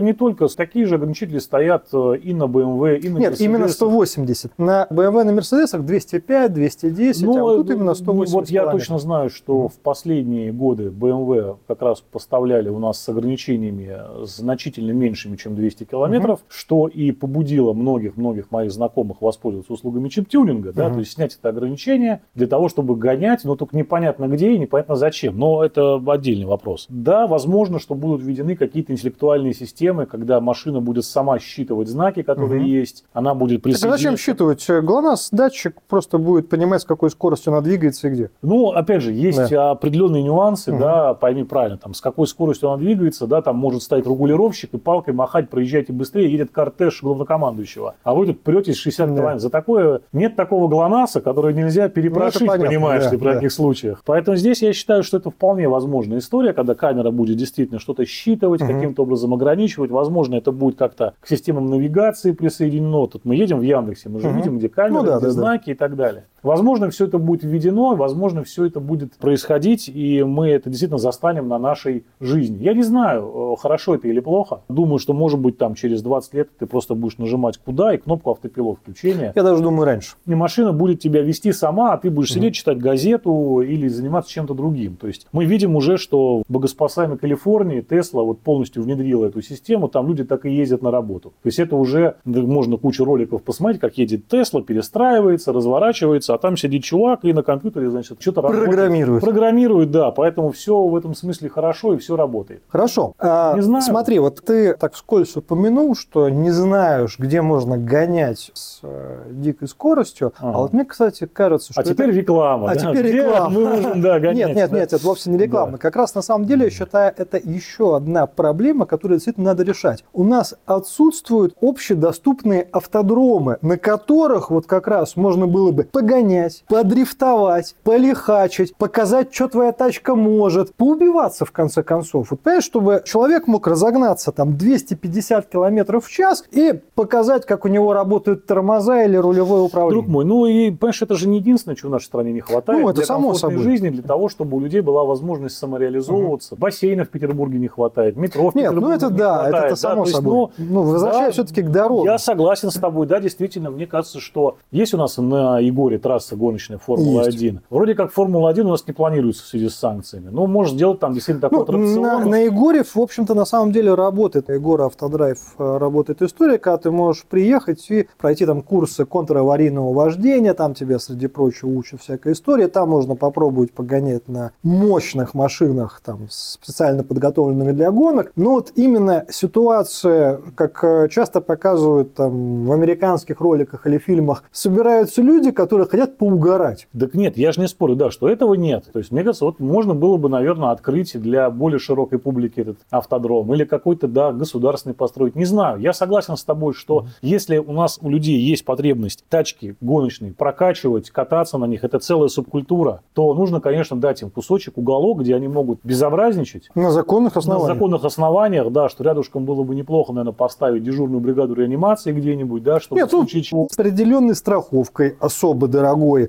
не 0.00 0.12
только 0.12 0.48
такие 0.48 0.86
же 0.86 0.96
ограничители 0.96 1.33
стоят 1.38 1.88
э, 1.92 2.16
и 2.22 2.34
на 2.34 2.44
BMW, 2.44 2.98
и 2.98 3.08
на 3.08 3.18
Нет, 3.18 3.34
Mercedes. 3.34 3.44
именно 3.44 3.68
180. 3.68 4.52
На 4.58 4.86
BMW, 4.90 5.24
на 5.24 5.30
Mercedes 5.30 5.78
205, 5.78 6.52
210, 6.52 7.22
ну, 7.22 7.38
а 7.38 7.42
вот 7.42 7.56
тут 7.56 7.70
именно 7.70 7.94
180 7.94 8.34
Вот 8.34 8.48
я 8.50 8.66
точно 8.70 8.98
знаю, 8.98 9.30
что 9.30 9.68
в 9.68 9.74
последние 9.74 10.52
годы 10.52 10.88
BMW 10.88 11.56
как 11.66 11.82
раз 11.82 12.00
поставляли 12.00 12.68
у 12.68 12.78
нас 12.78 12.98
с 13.00 13.08
ограничениями 13.08 13.96
значительно 14.24 14.92
меньшими, 14.92 15.36
чем 15.36 15.54
200 15.54 15.84
километров, 15.84 16.40
угу. 16.40 16.46
что 16.48 16.88
и 16.88 17.12
побудило 17.12 17.72
многих-многих 17.72 18.50
моих 18.50 18.72
знакомых 18.72 19.22
воспользоваться 19.22 19.72
услугами 19.72 20.08
чип-тюнинга, 20.08 20.72
да, 20.72 20.90
то 20.90 20.98
есть 20.98 21.12
снять 21.12 21.36
это 21.38 21.48
ограничение 21.48 22.22
для 22.34 22.46
того, 22.46 22.68
чтобы 22.68 22.96
гонять, 22.96 23.44
но 23.44 23.56
только 23.56 23.76
непонятно 23.76 24.26
где 24.26 24.52
и 24.52 24.58
непонятно 24.58 24.96
зачем. 24.96 25.38
Но 25.38 25.64
это 25.64 26.00
отдельный 26.06 26.46
вопрос. 26.46 26.86
Да, 26.88 27.26
возможно, 27.26 27.78
что 27.78 27.94
будут 27.94 28.22
введены 28.22 28.56
какие-то 28.56 28.92
интеллектуальные 28.92 29.54
системы, 29.54 30.06
когда 30.06 30.40
машина 30.40 30.80
будет 30.80 31.04
сама 31.04 31.23
считывать 31.38 31.88
знаки, 31.88 32.22
которые 32.22 32.60
угу. 32.60 32.68
есть, 32.68 33.04
она 33.12 33.34
будет 33.34 33.62
присоединяться. 33.62 33.88
Так 33.88 33.98
зачем 33.98 34.16
считывать? 34.16 34.66
ГЛОНАСС, 34.84 35.28
датчик 35.30 35.80
просто 35.88 36.18
будет 36.18 36.48
понимать, 36.48 36.82
с 36.82 36.84
какой 36.84 37.10
скоростью 37.10 37.52
она 37.52 37.60
двигается 37.60 38.08
и 38.08 38.10
где. 38.10 38.30
Ну, 38.42 38.70
опять 38.70 39.02
же, 39.02 39.12
есть 39.12 39.50
да. 39.50 39.72
определенные 39.72 40.22
нюансы, 40.22 40.72
угу. 40.72 40.80
да, 40.80 41.14
пойми 41.14 41.44
правильно, 41.44 41.78
там, 41.78 41.94
с 41.94 42.00
какой 42.00 42.26
скоростью 42.26 42.70
она 42.70 42.78
двигается, 42.78 43.26
да, 43.26 43.42
там 43.42 43.56
может 43.56 43.82
стоять 43.82 44.06
регулировщик 44.06 44.74
и 44.74 44.78
палкой 44.78 45.14
махать, 45.14 45.50
проезжайте 45.50 45.92
быстрее, 45.92 46.30
едет 46.30 46.50
кортеж 46.50 47.02
главнокомандующего. 47.02 47.94
А 48.02 48.14
вы 48.14 48.26
тут 48.26 48.42
претесь 48.42 48.76
60 48.76 49.08
да. 49.08 49.14
километров. 49.14 49.40
За 49.40 49.50
такое 49.50 50.00
нет 50.12 50.36
такого 50.36 50.68
ГЛОНАССа, 50.68 51.20
который 51.20 51.54
нельзя 51.54 51.88
перепрошить, 51.88 52.40
ну, 52.40 52.46
понятно, 52.46 52.68
понимаешь, 52.68 53.04
да, 53.04 53.10
при 53.10 53.24
да. 53.24 53.34
таких 53.34 53.52
случаях. 53.52 54.02
Поэтому 54.04 54.36
здесь 54.36 54.62
я 54.62 54.72
считаю, 54.72 55.02
что 55.02 55.16
это 55.16 55.30
вполне 55.30 55.68
возможная 55.68 56.18
история, 56.18 56.52
когда 56.52 56.74
камера 56.74 57.10
будет 57.10 57.36
действительно 57.36 57.80
что-то 57.80 58.04
считывать, 58.04 58.62
угу. 58.62 58.72
каким-то 58.72 59.02
образом 59.02 59.34
ограничивать. 59.34 59.90
Возможно, 59.90 60.36
это 60.36 60.52
будет 60.52 60.76
как-то 60.76 61.13
к 61.20 61.26
системам 61.26 61.66
навигации 61.66 62.32
присоединено. 62.32 63.06
Тут 63.06 63.24
мы 63.24 63.36
едем 63.36 63.58
в 63.58 63.62
Яндексе, 63.62 64.08
мы 64.08 64.20
же 64.20 64.28
угу. 64.28 64.36
видим, 64.36 64.58
где 64.58 64.68
камеры, 64.68 65.02
ну, 65.02 65.02
да, 65.04 65.16
где 65.18 65.26
да, 65.26 65.32
знаки 65.32 65.66
да. 65.66 65.72
и 65.72 65.74
так 65.74 65.96
далее. 65.96 66.26
Возможно, 66.44 66.90
все 66.90 67.06
это 67.06 67.18
будет 67.18 67.42
введено, 67.42 67.96
возможно, 67.96 68.44
все 68.44 68.66
это 68.66 68.78
будет 68.78 69.14
происходить, 69.14 69.88
и 69.88 70.22
мы 70.22 70.50
это 70.50 70.68
действительно 70.68 70.98
застанем 70.98 71.48
на 71.48 71.58
нашей 71.58 72.04
жизни. 72.20 72.62
Я 72.62 72.74
не 72.74 72.82
знаю, 72.82 73.54
э, 73.54 73.60
хорошо 73.60 73.94
это 73.94 74.08
или 74.08 74.20
плохо. 74.20 74.60
Думаю, 74.68 74.98
что, 74.98 75.14
может 75.14 75.40
быть, 75.40 75.56
там 75.56 75.74
через 75.74 76.02
20 76.02 76.34
лет 76.34 76.50
ты 76.58 76.66
просто 76.66 76.94
будешь 76.94 77.16
нажимать 77.16 77.56
куда 77.56 77.94
и 77.94 77.96
кнопку 77.96 78.30
автопилот 78.30 78.78
включения. 78.78 79.32
Я 79.34 79.42
даже 79.42 79.62
думаю 79.62 79.86
раньше. 79.86 80.16
И 80.26 80.34
машина 80.34 80.74
будет 80.74 81.00
тебя 81.00 81.22
вести 81.22 81.50
сама, 81.52 81.94
а 81.94 81.96
ты 81.96 82.10
будешь 82.10 82.30
сидеть, 82.30 82.54
читать 82.54 82.78
газету 82.78 83.62
или 83.62 83.88
заниматься 83.88 84.30
чем-то 84.30 84.52
другим. 84.52 84.96
То 84.96 85.06
есть 85.06 85.26
мы 85.32 85.46
видим 85.46 85.76
уже, 85.76 85.96
что 85.96 86.42
богоспасаемой 86.48 87.16
Калифорнии 87.16 87.80
Тесла 87.80 88.22
вот 88.22 88.40
полностью 88.40 88.82
внедрила 88.82 89.26
эту 89.26 89.40
систему, 89.40 89.88
там 89.88 90.08
люди 90.08 90.24
так 90.24 90.44
и 90.44 90.50
ездят 90.50 90.82
на 90.82 90.90
работу. 90.90 91.30
То 91.42 91.46
есть 91.46 91.58
это 91.58 91.76
уже, 91.76 92.16
можно 92.26 92.76
кучу 92.76 93.02
роликов 93.02 93.42
посмотреть, 93.42 93.80
как 93.80 93.96
едет 93.96 94.28
Тесла, 94.28 94.60
перестраивается, 94.60 95.54
разворачивается, 95.54 96.33
а 96.34 96.38
там 96.38 96.56
сидит 96.56 96.84
чувак 96.84 97.20
и 97.22 97.32
на 97.32 97.42
компьютере, 97.42 97.90
значит, 97.90 98.20
что-то 98.20 98.42
Программирует. 98.42 99.22
Программирует, 99.22 99.90
да. 99.90 100.10
Поэтому 100.10 100.50
все 100.52 100.82
в 100.84 100.96
этом 100.96 101.14
смысле 101.14 101.48
хорошо 101.48 101.94
и 101.94 101.98
все 101.98 102.16
работает. 102.16 102.62
Хорошо. 102.68 103.14
А, 103.18 103.54
не 103.54 103.62
знаю. 103.62 103.82
Смотри, 103.82 104.18
вот 104.18 104.42
ты 104.44 104.74
так 104.74 104.94
вскользь 104.94 105.36
упомянул, 105.36 105.94
что 105.94 106.28
не 106.28 106.50
знаешь, 106.50 107.18
где 107.18 107.42
можно 107.42 107.78
гонять 107.78 108.50
с 108.54 108.80
э, 108.82 109.26
дикой 109.30 109.68
скоростью. 109.68 110.32
Ага. 110.38 110.52
А 110.54 110.58
вот 110.60 110.72
мне, 110.72 110.84
кстати, 110.84 111.26
кажется, 111.26 111.72
что... 111.72 111.80
А 111.80 111.84
теперь 111.84 112.10
это... 112.10 112.18
реклама. 112.18 112.70
А 112.70 112.74
да? 112.74 112.80
теперь 112.80 113.08
где 113.08 113.22
реклама. 113.22 113.50
Мы 113.50 113.68
можем, 113.68 114.00
да, 114.00 114.20
гонять, 114.20 114.48
нет, 114.48 114.56
нет, 114.56 114.70
да. 114.70 114.78
нет, 114.78 114.92
это 114.92 115.04
вовсе 115.04 115.30
не 115.30 115.38
реклама. 115.38 115.72
Да. 115.72 115.78
Как 115.78 115.96
раз 115.96 116.14
на 116.14 116.22
самом 116.22 116.46
деле, 116.46 116.64
я 116.64 116.70
считаю, 116.70 117.12
это 117.16 117.38
еще 117.38 117.96
одна 117.96 118.26
проблема, 118.26 118.86
которую 118.86 119.18
действительно 119.18 119.46
надо 119.46 119.62
решать. 119.62 120.04
У 120.12 120.24
нас 120.24 120.54
отсутствуют 120.66 121.54
общедоступные 121.60 122.68
автодромы, 122.72 123.58
на 123.62 123.78
которых 123.78 124.50
вот 124.50 124.66
как 124.66 124.88
раз 124.88 125.16
можно 125.16 125.46
было 125.46 125.70
бы 125.72 125.84
погонять 125.84 126.23
погонять, 126.24 126.64
подрифтовать, 126.68 127.76
полихачить, 127.84 128.74
показать, 128.76 129.34
что 129.34 129.48
твоя 129.48 129.72
тачка 129.72 130.14
может, 130.14 130.74
поубиваться 130.74 131.44
в 131.44 131.52
конце 131.52 131.82
концов. 131.82 132.30
Вот 132.30 132.40
понимаешь, 132.40 132.64
чтобы 132.64 133.02
человек 133.04 133.46
мог 133.46 133.66
разогнаться 133.66 134.32
там 134.32 134.56
250 134.56 135.48
километров 135.48 136.06
в 136.06 136.10
час 136.10 136.44
и 136.50 136.80
показать, 136.94 137.46
как 137.46 137.64
у 137.64 137.68
него 137.68 137.92
работают 137.92 138.46
тормоза 138.46 139.04
или 139.04 139.16
рулевое 139.16 139.62
управление. 139.62 140.02
Друг 140.02 140.12
мой, 140.12 140.24
ну 140.24 140.46
и, 140.46 140.70
понимаешь, 140.70 141.02
это 141.02 141.14
же 141.14 141.28
не 141.28 141.38
единственное, 141.38 141.76
чего 141.76 141.90
в 141.90 141.92
нашей 141.92 142.06
стране 142.06 142.32
не 142.32 142.40
хватает. 142.40 142.80
Ну, 142.80 142.88
это 142.88 142.96
для 142.96 143.06
само 143.06 143.34
собой. 143.34 143.58
жизни, 143.58 143.90
для 143.90 144.02
того, 144.02 144.28
чтобы 144.28 144.56
у 144.56 144.60
людей 144.60 144.80
была 144.80 145.04
возможность 145.04 145.56
самореализовываться. 145.56 146.54
Угу. 146.54 146.60
Бассейна 146.60 147.04
в 147.04 147.08
Петербурге 147.08 147.58
не 147.58 147.68
хватает, 147.68 148.16
метро 148.16 148.50
в 148.50 148.54
Нет, 148.54 148.72
ну 148.72 148.80
Петербурге 148.80 148.96
это 148.96 149.10
да, 149.10 149.34
хватает. 149.34 149.54
это, 149.54 149.66
это 149.66 149.76
само 149.76 150.04
да, 150.04 150.10
собой. 150.10 150.38
Есть, 150.56 150.70
ну, 150.70 150.82
ну, 150.82 150.82
возвращаясь 150.82 151.26
да, 151.26 151.32
все-таки 151.32 151.62
к 151.62 151.70
дороге. 151.70 152.10
Я 152.10 152.18
согласен 152.18 152.70
с 152.70 152.74
тобой, 152.74 153.06
да, 153.06 153.20
действительно, 153.20 153.70
мне 153.70 153.86
кажется, 153.86 154.20
что 154.20 154.56
есть 154.70 154.94
у 154.94 154.96
нас 154.96 155.18
на 155.18 155.58
Егоре 155.58 155.98
трасса 155.98 156.13
трасса 156.14 156.36
гоночная 156.36 156.78
Формула-1. 156.78 157.60
Вроде 157.70 157.94
как 157.94 158.12
Формула-1 158.12 158.60
у 158.60 158.68
нас 158.68 158.86
не 158.86 158.92
планируется 158.92 159.42
в 159.42 159.46
связи 159.46 159.68
с 159.68 159.74
санкциями. 159.74 160.28
Ну, 160.30 160.46
может 160.46 160.74
сделать 160.74 161.00
там 161.00 161.12
действительно 161.12 161.40
такой 161.40 161.58
ну, 161.58 161.62
аттракцион. 161.64 162.02
На, 162.02 162.18
на 162.24 162.38
Егоре, 162.38 162.84
в 162.84 162.96
общем-то, 162.96 163.34
на 163.34 163.44
самом 163.44 163.72
деле 163.72 163.94
работает. 163.94 164.48
Егор 164.48 164.80
Автодрайв 164.82 165.38
э, 165.58 165.78
работает 165.78 166.22
история, 166.22 166.58
когда 166.58 166.78
ты 166.78 166.90
можешь 166.90 167.24
приехать 167.24 167.90
и 167.90 168.08
пройти 168.18 168.46
там 168.46 168.62
курсы 168.62 169.04
контраварийного 169.04 169.92
вождения, 169.92 170.54
там 170.54 170.74
тебя, 170.74 170.98
среди 170.98 171.26
прочего, 171.26 171.70
учат 171.70 172.00
всякая 172.00 172.34
история. 172.34 172.68
Там 172.68 172.90
можно 172.90 173.16
попробовать 173.16 173.72
погонять 173.72 174.28
на 174.28 174.52
мощных 174.62 175.34
машинах, 175.34 176.00
там, 176.04 176.28
специально 176.30 177.02
подготовленными 177.02 177.72
для 177.72 177.90
гонок. 177.90 178.32
Но 178.36 178.52
вот 178.52 178.72
именно 178.76 179.26
ситуация, 179.30 180.40
как 180.54 180.84
э, 180.84 181.08
часто 181.10 181.40
показывают 181.40 182.14
там 182.14 182.66
в 182.66 182.72
американских 182.72 183.40
роликах 183.40 183.86
или 183.86 183.98
фильмах, 183.98 184.44
собираются 184.52 185.22
люди, 185.22 185.50
которые 185.50 185.88
хотят 185.88 186.03
лет 186.04 186.18
поугарать. 186.18 186.86
Так 186.98 187.14
нет, 187.14 187.36
я 187.36 187.52
же 187.52 187.60
не 187.60 187.68
спорю, 187.68 187.96
да, 187.96 188.10
что 188.10 188.28
этого 188.28 188.54
нет. 188.54 188.84
То 188.92 188.98
есть, 188.98 189.10
мне 189.10 189.22
кажется, 189.22 189.44
вот 189.46 189.58
можно 189.60 189.94
было 189.94 190.16
бы, 190.16 190.28
наверное, 190.28 190.70
открыть 190.70 191.20
для 191.20 191.50
более 191.50 191.78
широкой 191.78 192.18
публики 192.18 192.60
этот 192.60 192.78
автодром 192.90 193.52
или 193.54 193.64
какой-то, 193.64 194.06
да, 194.08 194.32
государственный 194.32 194.94
построить. 194.94 195.34
Не 195.34 195.44
знаю, 195.44 195.80
я 195.80 195.92
согласен 195.92 196.36
с 196.36 196.44
тобой, 196.44 196.74
что 196.74 197.00
mm-hmm. 197.00 197.06
если 197.22 197.58
у 197.58 197.72
нас 197.72 197.98
у 198.00 198.08
людей 198.08 198.38
есть 198.38 198.64
потребность 198.64 199.24
тачки 199.28 199.76
гоночные 199.80 200.32
прокачивать, 200.32 201.10
кататься 201.10 201.58
на 201.58 201.64
них, 201.66 201.84
это 201.84 201.98
целая 201.98 202.28
субкультура, 202.28 203.00
то 203.14 203.32
нужно, 203.34 203.60
конечно, 203.60 203.96
дать 203.96 204.22
им 204.22 204.30
кусочек, 204.30 204.76
уголок, 204.76 205.20
где 205.20 205.34
они 205.34 205.48
могут 205.48 205.80
безобразничать. 205.84 206.68
На 206.74 206.90
законных 206.90 207.36
основаниях. 207.36 207.68
На 207.68 207.74
законных 207.74 208.04
основаниях, 208.04 208.70
да, 208.72 208.88
что 208.88 209.04
рядышком 209.04 209.44
было 209.44 209.62
бы 209.62 209.74
неплохо, 209.74 210.12
наверное, 210.12 210.34
поставить 210.34 210.82
дежурную 210.82 211.20
бригаду 211.20 211.54
реанимации 211.54 212.12
где-нибудь, 212.12 212.62
да, 212.62 212.80
чтобы 212.80 213.00
Нет, 213.00 213.08
в 213.08 213.10
случае 213.10 213.42
чего... 213.42 213.68
С 213.70 213.78
определенной 213.78 214.34
страховкой, 214.34 215.16
особо 215.20 215.68
дорогой, 215.68 215.83